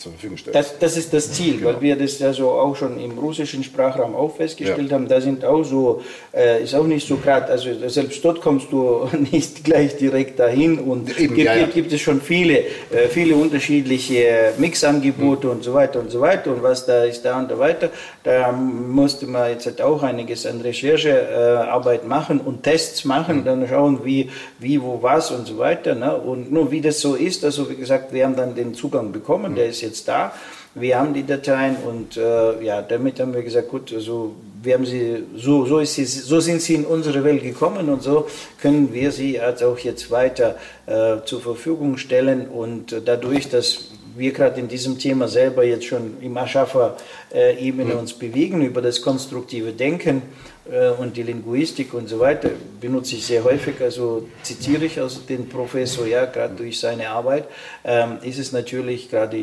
zur 0.00 0.12
Verfügung 0.12 0.38
stellt. 0.38 0.56
Das, 0.56 0.78
das 0.78 0.96
ist 0.96 1.12
das 1.12 1.32
Ziel, 1.32 1.58
genau. 1.58 1.68
weil 1.68 1.80
wir 1.80 1.96
das 1.96 2.18
ja 2.18 2.32
so 2.32 2.50
auch 2.50 2.74
schon 2.74 2.98
im 2.98 3.18
russischen 3.18 3.62
Sprachraum 3.62 4.14
auch 4.14 4.34
festgestellt 4.34 4.88
ja. 4.88 4.94
haben. 4.94 5.08
Da 5.08 5.20
sind 5.20 5.44
auch 5.44 5.62
so, 5.62 6.02
äh, 6.32 6.62
ist 6.62 6.74
auch 6.74 6.86
nicht 6.86 7.06
so 7.06 7.16
gerade, 7.16 7.46
also 7.46 7.70
selbst 7.88 8.24
dort 8.24 8.40
kommst 8.40 8.72
du 8.72 9.08
nicht 9.32 9.62
gleich 9.62 9.96
direkt 9.96 10.38
dahin 10.38 10.78
und 10.78 11.18
Eben, 11.18 11.34
gibt, 11.34 11.46
ja, 11.46 11.54
ja. 11.54 11.66
gibt 11.66 11.92
es 11.92 12.00
schon 12.00 12.20
viele, 12.20 12.60
äh, 12.60 13.08
viele 13.10 13.34
unterschiedliche 13.34 14.54
Mixangebote 14.56 15.46
mhm. 15.46 15.52
und 15.52 15.64
so 15.64 15.74
weiter 15.74 16.00
und 16.00 16.10
so 16.10 16.20
weiter 16.20 16.50
und 16.52 16.62
was 16.62 16.86
da 16.86 17.04
ist 17.04 17.24
da 17.24 17.38
und 17.38 17.50
so 17.50 17.58
weiter. 17.58 17.90
Da 18.24 18.52
musste 18.52 19.26
man 19.26 19.50
jetzt 19.50 19.66
halt 19.66 19.82
auch 19.82 20.02
einiges 20.02 20.46
an 20.46 20.62
Recherchearbeit 20.62 22.04
äh, 22.04 22.06
machen 22.06 22.40
und 22.40 22.62
Tests 22.62 23.04
machen, 23.04 23.40
mhm. 23.40 23.44
dann 23.44 23.68
schauen, 23.68 24.00
wie, 24.04 24.30
wie, 24.58 24.80
wo, 24.80 25.02
was 25.02 25.30
und 25.30 25.46
so 25.46 25.58
weiter. 25.58 25.94
Ne? 25.94 26.16
Und 26.16 26.50
nur 26.50 26.70
wie 26.70 26.80
das 26.80 27.00
so 27.00 27.14
ist, 27.14 27.44
also 27.44 27.68
wie 27.68 27.76
gesagt, 27.76 28.14
wir 28.14 28.24
haben 28.24 28.36
dann 28.36 28.54
den 28.54 28.72
Zugang 28.72 29.12
bekommen, 29.12 29.52
mhm. 29.52 29.56
der 29.56 29.66
ist 29.66 29.82
jetzt 29.82 29.89
da. 30.04 30.32
Wir 30.74 30.98
haben 30.98 31.14
die 31.14 31.26
Dateien 31.26 31.76
und 31.76 32.16
äh, 32.16 32.62
ja, 32.62 32.80
damit 32.80 33.18
haben 33.18 33.34
wir 33.34 33.42
gesagt, 33.42 33.70
gut, 33.70 33.92
also 33.92 34.36
wir 34.62 34.74
haben 34.74 34.86
sie, 34.86 35.24
so, 35.34 35.64
so, 35.66 35.80
ist 35.80 35.94
sie, 35.94 36.04
so 36.04 36.38
sind 36.38 36.62
sie 36.62 36.74
in 36.74 36.84
unsere 36.84 37.24
Welt 37.24 37.42
gekommen 37.42 37.88
und 37.88 38.02
so 38.02 38.28
können 38.60 38.92
wir 38.92 39.10
sie 39.10 39.40
also 39.40 39.72
auch 39.72 39.78
jetzt 39.78 40.10
weiter 40.12 40.56
äh, 40.86 41.16
zur 41.24 41.40
Verfügung 41.40 41.96
stellen 41.96 42.48
und 42.48 42.92
äh, 42.92 43.00
dadurch, 43.04 43.48
dass 43.48 43.90
wir 44.16 44.32
gerade 44.32 44.60
in 44.60 44.68
diesem 44.68 44.98
Thema 44.98 45.28
selber 45.28 45.64
jetzt 45.64 45.86
schon 45.86 46.18
im 46.20 46.36
Erschaffer-Ebene 46.36 47.96
uns 47.96 48.12
bewegen, 48.12 48.62
über 48.62 48.82
das 48.82 49.02
konstruktive 49.02 49.72
Denken 49.72 50.22
äh, 50.59 50.59
und 50.98 51.16
die 51.16 51.22
Linguistik 51.22 51.94
und 51.94 52.08
so 52.08 52.20
weiter, 52.20 52.50
benutze 52.80 53.16
ich 53.16 53.26
sehr 53.26 53.42
häufig, 53.42 53.80
also 53.80 54.28
zitiere 54.42 54.84
ich 54.84 55.00
also 55.00 55.20
den 55.20 55.48
Professor, 55.48 56.06
ja, 56.06 56.26
gerade 56.26 56.54
durch 56.54 56.78
seine 56.78 57.08
Arbeit, 57.10 57.48
ähm, 57.84 58.18
ist 58.22 58.38
es 58.38 58.52
natürlich 58.52 59.10
gerade 59.10 59.36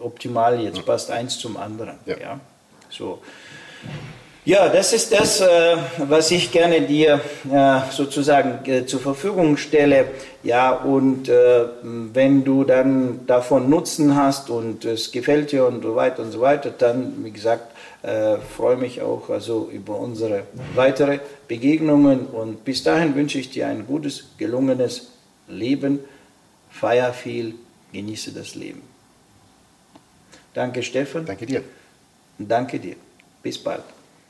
optimal, 0.00 0.60
jetzt 0.60 0.84
passt 0.86 1.10
eins 1.10 1.38
zum 1.38 1.56
anderen. 1.56 1.98
Ja. 2.06 2.18
ja. 2.18 2.40
So. 2.88 3.20
Ja, 4.46 4.68
das 4.68 4.92
ist 4.92 5.10
das, 5.10 5.40
äh, 5.40 5.76
was 5.96 6.30
ich 6.30 6.52
gerne 6.52 6.82
dir 6.82 7.18
äh, 7.50 7.80
sozusagen 7.90 8.58
äh, 8.70 8.84
zur 8.84 9.00
Verfügung 9.00 9.56
stelle. 9.56 10.08
Ja, 10.42 10.72
und 10.72 11.30
wenn 11.30 12.44
du 12.44 12.64
dann 12.64 13.26
davon 13.26 13.70
Nutzen 13.70 14.14
hast 14.14 14.50
und 14.50 14.84
es 14.84 15.10
gefällt 15.10 15.52
dir 15.52 15.64
und 15.64 15.82
so 15.82 15.96
weiter 15.96 16.22
und 16.22 16.32
so 16.32 16.42
weiter, 16.42 16.68
dann, 16.68 17.24
wie 17.24 17.30
gesagt, 17.30 17.72
freue 18.54 18.76
mich 18.76 19.00
auch 19.00 19.30
also 19.30 19.70
über 19.72 19.98
unsere 19.98 20.42
weitere 20.74 21.20
Begegnungen 21.48 22.26
und 22.26 22.66
bis 22.66 22.82
dahin 22.82 23.14
wünsche 23.14 23.38
ich 23.38 23.48
dir 23.48 23.68
ein 23.68 23.86
gutes, 23.86 24.24
gelungenes 24.36 25.12
Leben. 25.48 26.00
Feier 26.70 27.14
viel, 27.14 27.54
genieße 27.94 28.32
das 28.32 28.54
Leben. 28.54 28.82
Danke, 30.52 30.82
Stefan. 30.82 31.24
Danke 31.24 31.46
dir. 31.46 31.62
Danke 32.38 32.78
dir. 32.78 32.96
Bis 33.42 33.56
bald. 33.56 33.93